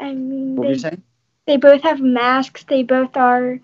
I 0.00 0.12
mean, 0.14 0.56
What 0.56 0.64
were 0.66 0.72
you 0.72 0.78
they, 0.78 0.78
saying? 0.78 1.02
they 1.46 1.56
both 1.56 1.82
have 1.82 2.00
masks. 2.00 2.64
They 2.64 2.82
both 2.82 3.16
are 3.16 3.58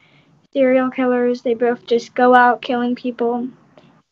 serial 0.53 0.91
killers. 0.91 1.43
They 1.43 1.55
both 1.55 1.87
just 1.87 2.15
go 2.15 2.35
out 2.35 2.63
killing 2.63 2.95
people. 2.95 3.49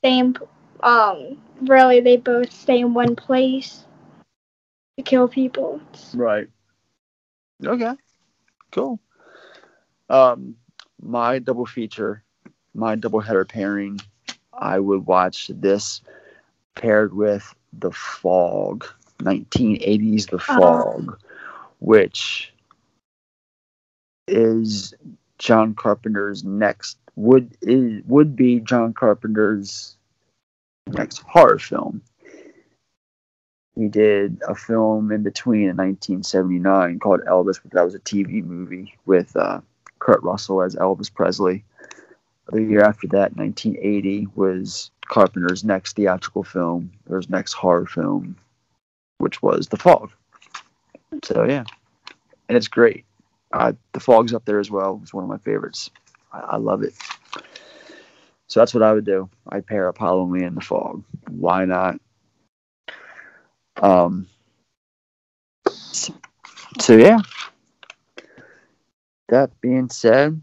Same, 0.05 0.37
um, 0.83 1.39
really, 1.63 2.01
they 2.01 2.17
both 2.17 2.53
stay 2.53 2.81
in 2.81 2.95
one 2.95 3.17
place 3.17 3.85
to 4.97 5.03
kill 5.03 5.29
people. 5.29 5.81
Right. 6.15 6.49
Okay. 7.65 7.95
Cool. 8.73 8.99
Um, 10.09 10.57
my 11.01 11.39
double 11.39 11.67
feature, 11.67 12.23
my 12.75 12.95
double 12.95 13.21
header 13.21 13.45
pairing, 13.45 14.01
I 14.53 14.79
would 14.79 15.07
watch 15.07 15.51
this 15.55 16.01
paired 16.75 17.15
with 17.15 17.55
The 17.73 17.93
Fog, 17.93 18.87
1980s 19.19 20.31
The 20.31 20.39
Fog, 20.39 21.19
which 21.81 22.53
is 24.29 24.95
John 25.39 25.75
Carpenter's 25.75 26.45
next 26.45 26.99
would 27.17 27.57
is 27.61 28.03
would 28.07 28.37
be 28.37 28.61
John 28.61 28.95
Carpenter's 28.95 29.97
next 30.87 31.19
horror 31.19 31.59
film. 31.59 32.03
He 33.75 33.89
did 33.89 34.43
a 34.47 34.55
film 34.55 35.11
in 35.13 35.23
between 35.23 35.63
in 35.63 35.77
1979 35.77 36.99
called 36.99 37.21
Elvis, 37.23 37.59
but 37.63 37.73
that 37.73 37.85
was 37.85 37.95
a 37.95 38.01
TV 38.01 38.45
movie 38.45 38.95
with 39.07 39.35
uh, 39.35 39.61
Kurt 39.99 40.23
Russell 40.23 40.63
as 40.63 40.77
Elvis 40.77 41.13
Presley. 41.13 41.65
The 42.51 42.63
year 42.63 42.83
after 42.83 43.07
that, 43.09 43.37
1980, 43.37 44.29
was 44.35 44.91
Carpenter's 45.07 45.65
next 45.65 45.97
theatrical 45.97 46.43
film, 46.43 46.91
or 47.09 47.17
his 47.17 47.31
next 47.31 47.53
horror 47.53 47.87
film, 47.87 48.37
which 49.19 49.43
was 49.43 49.69
The 49.69 49.77
Fog. 49.77 50.11
So 51.23 51.45
yeah, 51.45 51.65
and 52.49 52.57
it's 52.57 52.69
great. 52.69 53.05
Uh, 53.53 53.73
the 53.93 54.01
Fog's 54.01 54.35
up 54.35 54.45
there 54.45 54.59
as 54.59 54.71
well. 54.71 54.99
It's 55.03 55.15
one 55.15 55.25
of 55.25 55.31
my 55.31 55.39
favorites. 55.39 55.91
I, 56.33 56.41
I 56.41 56.57
love 56.57 56.83
it. 56.83 56.95
So 58.49 58.61
that's 58.61 58.75
what 58.75 58.83
I 58.83 58.93
would 58.93 59.05
do. 59.05 59.29
I'd 59.49 59.67
pair 59.67 59.89
up 59.89 59.99
Halloween 59.99 60.45
and 60.45 60.57
The 60.57 60.63
Fog. 60.63 61.05
Why 61.31 61.65
not? 61.65 62.01
Um. 63.77 64.27
So 66.81 66.97
yeah. 66.97 67.19
That 69.29 69.59
being 69.61 69.89
said, 69.89 70.43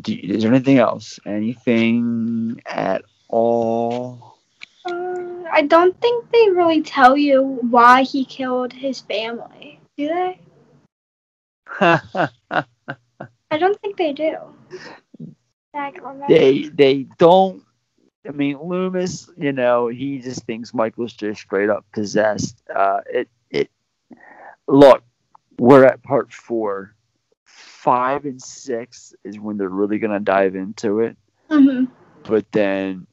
do, 0.00 0.14
is 0.14 0.42
there 0.42 0.52
anything 0.52 0.78
else? 0.78 1.20
Anything 1.26 2.60
at 2.66 3.02
all? 3.28 4.38
Uh, 4.84 5.44
I 5.52 5.62
don't 5.68 5.98
think 6.00 6.30
they 6.30 6.50
really 6.50 6.82
tell 6.82 7.16
you 7.16 7.42
why 7.42 8.02
he 8.02 8.24
killed 8.24 8.72
his 8.72 9.00
family, 9.00 9.80
do 9.96 10.08
they? 10.08 10.40
I 11.80 13.58
don't 13.58 13.80
think 13.80 13.96
they 13.96 14.12
do. 14.12 14.36
I 15.74 15.90
can 15.90 16.04
remember. 16.04 16.26
they 16.28 16.68
they 16.68 17.06
don't. 17.18 17.62
I 18.26 18.30
mean, 18.30 18.58
Loomis, 18.62 19.30
you 19.36 19.52
know, 19.52 19.88
he 19.88 20.18
just 20.18 20.44
thinks 20.44 20.74
Michael's 20.74 21.12
just 21.12 21.40
straight 21.40 21.70
up 21.70 21.84
possessed. 21.92 22.62
Uh, 22.74 23.00
it 23.10 23.28
it. 23.50 23.70
Look, 24.66 25.02
we're 25.58 25.84
at 25.84 26.02
part 26.02 26.32
four. 26.32 26.94
Five 27.82 28.26
and 28.26 28.40
six 28.40 29.12
is 29.24 29.40
when 29.40 29.56
they're 29.56 29.68
really 29.68 29.98
gonna 29.98 30.20
dive 30.20 30.54
into 30.54 31.00
it. 31.00 31.16
Mhm. 31.50 31.88
but 32.22 32.50
then 32.52 33.08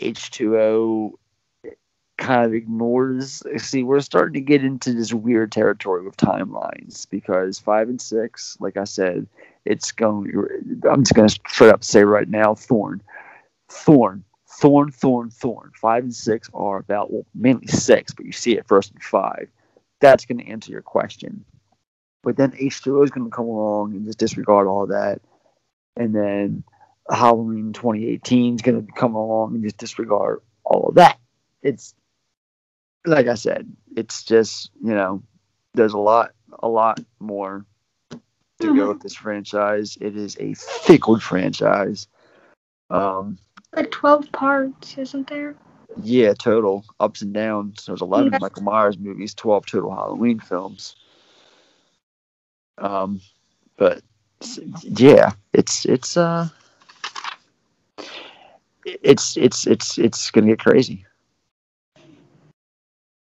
H2O 0.00 1.12
kind 2.16 2.46
of 2.46 2.54
ignores. 2.54 3.42
See, 3.58 3.82
we're 3.82 4.00
starting 4.00 4.32
to 4.34 4.40
get 4.40 4.64
into 4.64 4.94
this 4.94 5.12
weird 5.12 5.52
territory 5.52 6.02
with 6.04 6.16
timelines 6.16 7.08
because 7.10 7.58
five 7.58 7.90
and 7.90 8.00
six, 8.00 8.56
like 8.60 8.78
I 8.78 8.84
said, 8.84 9.26
it's 9.66 9.92
going. 9.92 10.32
I'm 10.90 11.02
just 11.02 11.14
going 11.14 11.28
to 11.28 11.40
straight 11.48 11.70
up 11.72 11.84
say 11.84 12.04
right 12.04 12.28
now, 12.28 12.54
Thorn, 12.54 13.02
Thorn, 13.68 14.24
Thorn, 14.48 14.90
Thorn, 14.90 15.30
Thorn. 15.30 15.70
Five 15.74 16.04
and 16.04 16.14
six 16.14 16.48
are 16.54 16.78
about 16.78 17.12
well, 17.12 17.26
mainly 17.34 17.66
six, 17.66 18.14
but 18.14 18.24
you 18.24 18.32
see 18.32 18.56
it 18.56 18.66
first 18.66 18.92
in 18.92 19.00
five. 19.00 19.48
That's 20.00 20.24
going 20.24 20.38
to 20.38 20.48
answer 20.48 20.72
your 20.72 20.82
question. 20.82 21.44
But 22.22 22.36
then 22.36 22.52
H2O 22.52 23.04
is 23.04 23.10
going 23.10 23.26
to 23.30 23.34
come 23.34 23.46
along 23.46 23.94
and 23.94 24.04
just 24.04 24.18
disregard 24.18 24.66
all 24.66 24.86
that, 24.88 25.20
and 25.96 26.14
then 26.14 26.64
Halloween 27.10 27.72
2018 27.72 28.56
is 28.56 28.62
going 28.62 28.84
to 28.86 28.92
come 28.92 29.14
along 29.14 29.54
and 29.54 29.62
just 29.62 29.78
disregard 29.78 30.40
all 30.64 30.88
of 30.88 30.94
that. 30.96 31.18
It's 31.62 31.94
like 33.06 33.28
I 33.28 33.34
said, 33.34 33.70
it's 33.96 34.24
just 34.24 34.70
you 34.84 34.94
know, 34.94 35.22
there's 35.74 35.94
a 35.94 35.98
lot, 35.98 36.32
a 36.58 36.68
lot 36.68 37.00
more 37.20 37.64
to 38.60 38.66
Mhm. 38.68 38.76
go 38.76 38.88
with 38.88 39.00
this 39.00 39.14
franchise. 39.14 39.96
It 40.00 40.16
is 40.16 40.36
a 40.40 40.54
fickle 40.54 41.20
franchise. 41.20 42.08
Um, 42.90 43.38
Like 43.74 43.90
12 43.90 44.32
parts, 44.32 44.98
isn't 44.98 45.28
there? 45.28 45.54
yeah, 46.02 46.32
total 46.34 46.84
ups 47.00 47.22
and 47.22 47.32
downs. 47.32 47.86
There's 47.86 48.02
11 48.02 48.32
Yeah. 48.32 48.38
Michael 48.40 48.62
Myers 48.62 48.98
movies, 48.98 49.34
12 49.34 49.66
total 49.66 49.94
Halloween 49.94 50.40
films. 50.40 50.96
Um, 52.78 53.20
but 53.76 54.02
yeah, 54.82 55.32
it's 55.52 55.84
it's 55.84 56.16
uh, 56.16 56.48
it's 58.84 59.36
it's 59.36 59.66
it's 59.66 59.98
it's 59.98 60.30
gonna 60.30 60.48
get 60.48 60.60
crazy. 60.60 61.04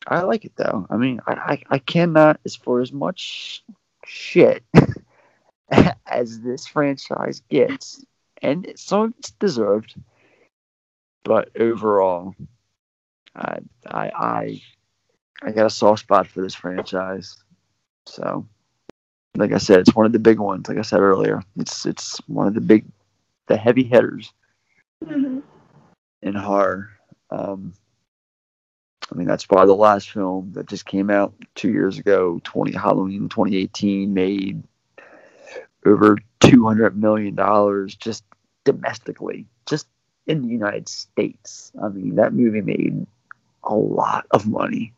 I 0.07 0.21
like 0.21 0.45
it 0.45 0.53
though. 0.55 0.87
I 0.89 0.97
mean, 0.97 1.21
I 1.27 1.33
I, 1.33 1.63
I 1.75 1.77
cannot 1.79 2.39
as 2.45 2.55
for 2.55 2.81
as 2.81 2.91
much 2.91 3.63
shit 4.05 4.63
as 6.07 6.41
this 6.41 6.67
franchise 6.67 7.41
gets, 7.49 8.03
and 8.41 8.71
some 8.75 9.01
of 9.01 9.13
it's 9.19 9.31
deserved. 9.31 9.95
But 11.23 11.49
overall, 11.59 12.35
I 13.35 13.59
I 13.85 14.11
I 14.15 14.61
I 15.43 15.51
got 15.51 15.65
a 15.65 15.69
soft 15.69 16.01
spot 16.01 16.27
for 16.27 16.41
this 16.41 16.55
franchise. 16.55 17.37
So, 18.05 18.47
like 19.41 19.53
I 19.53 19.57
said, 19.57 19.79
it's 19.79 19.95
one 19.95 20.05
of 20.05 20.11
the 20.13 20.19
big 20.19 20.39
ones. 20.39 20.69
Like 20.69 20.77
I 20.77 20.83
said 20.83 20.99
earlier, 20.99 21.41
it's 21.57 21.85
it's 21.85 22.17
one 22.27 22.47
of 22.47 22.53
the 22.53 22.61
big, 22.61 22.85
the 23.47 23.57
heavy 23.57 23.83
hitters 23.83 24.31
hmm 25.03 25.39
in 26.21 26.35
horror. 26.35 26.91
Um, 27.31 27.73
I 29.11 29.15
mean, 29.15 29.27
that's 29.27 29.49
why 29.49 29.65
the 29.65 29.73
last 29.75 30.11
film 30.11 30.51
that 30.53 30.67
just 30.67 30.85
came 30.85 31.09
out 31.09 31.33
two 31.55 31.71
years 31.71 31.97
ago, 31.97 32.39
20 32.43 32.71
Halloween 32.73 33.27
2018, 33.29 34.13
made 34.13 34.63
over 35.85 36.17
200 36.41 36.95
million 36.95 37.33
dollars 37.33 37.95
just 37.95 38.23
domestically, 38.63 39.47
just 39.67 39.87
in 40.27 40.43
the 40.43 40.49
United 40.49 40.87
States. 40.87 41.71
I 41.81 41.89
mean, 41.89 42.15
that 42.15 42.33
movie 42.33 42.61
made 42.61 43.07
a 43.63 43.75
lot 43.75 44.27
of 44.29 44.47
money, 44.47 44.93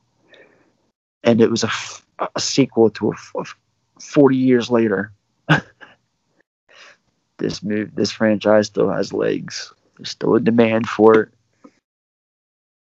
and 1.24 1.40
it 1.40 1.50
was 1.50 1.64
a 1.64 2.40
sequel 2.40 2.90
to 2.92 3.12
a, 3.12 3.40
a 3.40 3.46
40 4.04 4.38
years 4.38 4.70
later. 4.70 5.12
this 7.38 7.64
move, 7.64 7.96
this 7.96 8.12
franchise 8.12 8.68
still 8.68 8.90
has 8.90 9.14
legs. 9.14 9.74
There's 9.98 10.10
still 10.10 10.36
a 10.36 10.40
demand 10.40 10.88
for 10.88 11.22
it. 11.22 11.30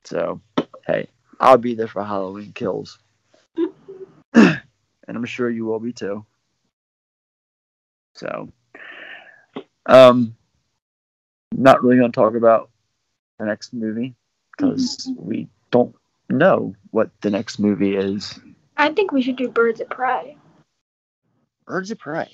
So, 0.05 0.41
hey, 0.85 1.07
I'll 1.39 1.57
be 1.57 1.75
there 1.75 1.87
for 1.87 2.03
Halloween 2.03 2.51
kills. 2.53 2.99
and 4.33 4.61
I'm 5.07 5.25
sure 5.25 5.49
you 5.49 5.65
will 5.65 5.79
be 5.79 5.93
too. 5.93 6.25
So, 8.15 8.49
um, 9.85 10.35
not 11.51 11.83
really 11.83 11.97
going 11.97 12.11
to 12.11 12.15
talk 12.15 12.35
about 12.35 12.69
the 13.39 13.45
next 13.45 13.73
movie 13.73 14.15
because 14.55 15.09
we 15.17 15.47
don't 15.71 15.95
know 16.29 16.75
what 16.91 17.09
the 17.21 17.29
next 17.29 17.59
movie 17.59 17.95
is. 17.95 18.39
I 18.77 18.89
think 18.89 19.11
we 19.11 19.21
should 19.21 19.35
do 19.35 19.49
Birds 19.49 19.81
of 19.81 19.89
Prey. 19.89 20.37
Birds 21.65 21.91
of 21.91 21.99
Prey. 21.99 22.29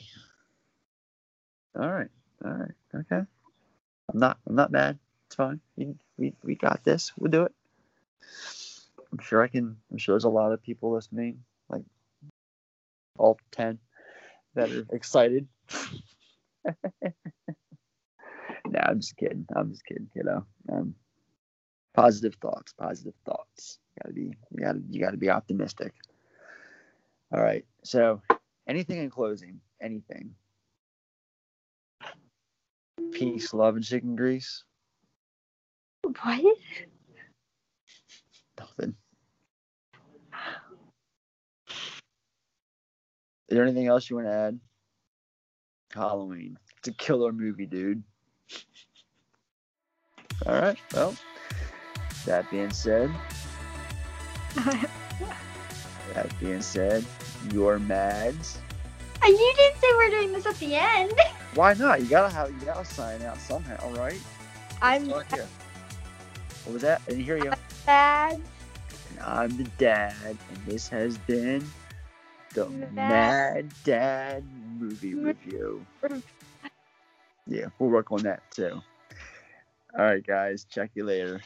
All 1.80 1.90
right, 1.90 2.10
all 2.44 2.52
right, 2.52 2.72
okay. 2.94 3.26
I'm 4.14 4.20
not, 4.20 4.38
I'm 4.48 4.56
not 4.56 4.72
mad. 4.72 5.00
It's 5.28 5.36
fine. 5.36 5.62
We, 5.78 5.96
we, 6.18 6.34
we 6.44 6.56
got 6.56 6.84
this. 6.84 7.14
We'll 7.18 7.32
do 7.32 7.44
it. 7.44 7.54
I'm 9.12 9.20
sure 9.20 9.42
I 9.42 9.48
can. 9.48 9.78
I'm 9.92 9.98
sure 9.98 10.14
there's 10.14 10.26
a 10.26 10.30
lot 10.30 10.52
of 10.52 10.62
people 10.62 10.92
listening, 10.92 11.44
like 11.70 11.84
all 13.18 13.38
ten, 13.52 13.80
that 14.56 14.72
are 14.72 14.86
excited. 14.92 15.48
nah, 16.66 16.74
I'm 18.84 19.00
just 19.00 19.18
kidding. 19.18 19.46
I'm 19.56 19.72
just 19.72 19.86
kidding. 19.86 20.10
You 20.16 20.24
know, 20.24 20.46
um, 20.72 20.96
positive 21.94 22.36
thoughts. 22.42 22.74
Positive 22.74 23.14
thoughts. 23.26 23.80
You 23.96 24.02
gotta 24.04 24.14
be. 24.14 24.38
You 24.52 24.64
gotta. 24.64 24.82
You 24.90 25.02
gotta 25.02 25.18
be 25.18 25.30
optimistic. 25.30 25.94
All 27.34 27.42
right. 27.42 27.66
So, 27.84 28.22
anything 28.72 29.00
in 29.00 29.10
closing? 29.10 29.60
Anything? 29.82 30.34
Peace, 33.12 33.54
love, 33.54 33.76
and 33.76 33.84
chicken 33.84 34.16
grease. 34.16 34.64
What? 36.04 36.56
Nothing. 38.58 38.96
Is 43.50 43.58
there 43.58 43.64
anything 43.64 43.88
else 43.88 44.10
you 44.10 44.16
want 44.16 44.30
to 44.30 44.34
add? 44.34 44.60
Halloween. 45.94 46.58
It's 46.78 46.88
a 46.88 46.94
killer 46.94 47.34
movie, 47.34 47.66
dude. 47.66 48.02
All 50.46 50.54
right. 50.54 50.78
Well, 50.94 51.14
that 52.26 52.50
being 52.50 52.72
said, 52.72 53.12
that 56.14 56.40
being 56.40 56.62
said, 56.62 57.06
your 57.52 57.80
Mads. 57.80 58.60
And 59.24 59.36
uh, 59.36 59.38
you 59.38 59.54
didn't 59.56 59.80
say 59.80 59.88
we're 59.98 60.10
doing 60.10 60.34
this 60.34 60.46
at 60.46 60.56
the 60.56 60.76
end. 60.76 61.14
Why 61.56 61.74
not? 61.74 62.02
You 62.02 62.08
gotta 62.08 62.34
have. 62.34 62.50
You 62.50 62.66
gotta 62.66 62.86
sign 62.86 63.22
out 63.22 63.38
somehow, 63.38 63.94
right? 63.94 64.20
I'm. 64.82 65.08
What 65.10 66.74
was 66.74 66.82
that? 66.82 67.02
I 67.08 67.12
didn't 67.12 67.26
hear 67.26 67.38
you. 67.38 67.52
bad. 67.86 68.42
And 69.12 69.20
I'm 69.20 69.58
the 69.58 69.66
dad, 69.78 70.16
and 70.26 70.66
this 70.66 70.88
has 70.90 71.18
been 71.20 71.66
the 72.54 72.68
Mad- 72.70 72.94
Mad 72.94 73.74
Dad 73.84 74.44
movie 74.80 75.14
review. 75.14 75.86
Yeah, 77.48 77.66
we'll 77.80 77.90
work 77.90 78.12
on 78.12 78.24
that 78.24 78.42
too. 78.52 78.82
All 79.98 80.06
right, 80.06 80.26
guys. 80.26 80.66
Check 80.70 80.92
you 80.96 81.04
later. 81.04 81.42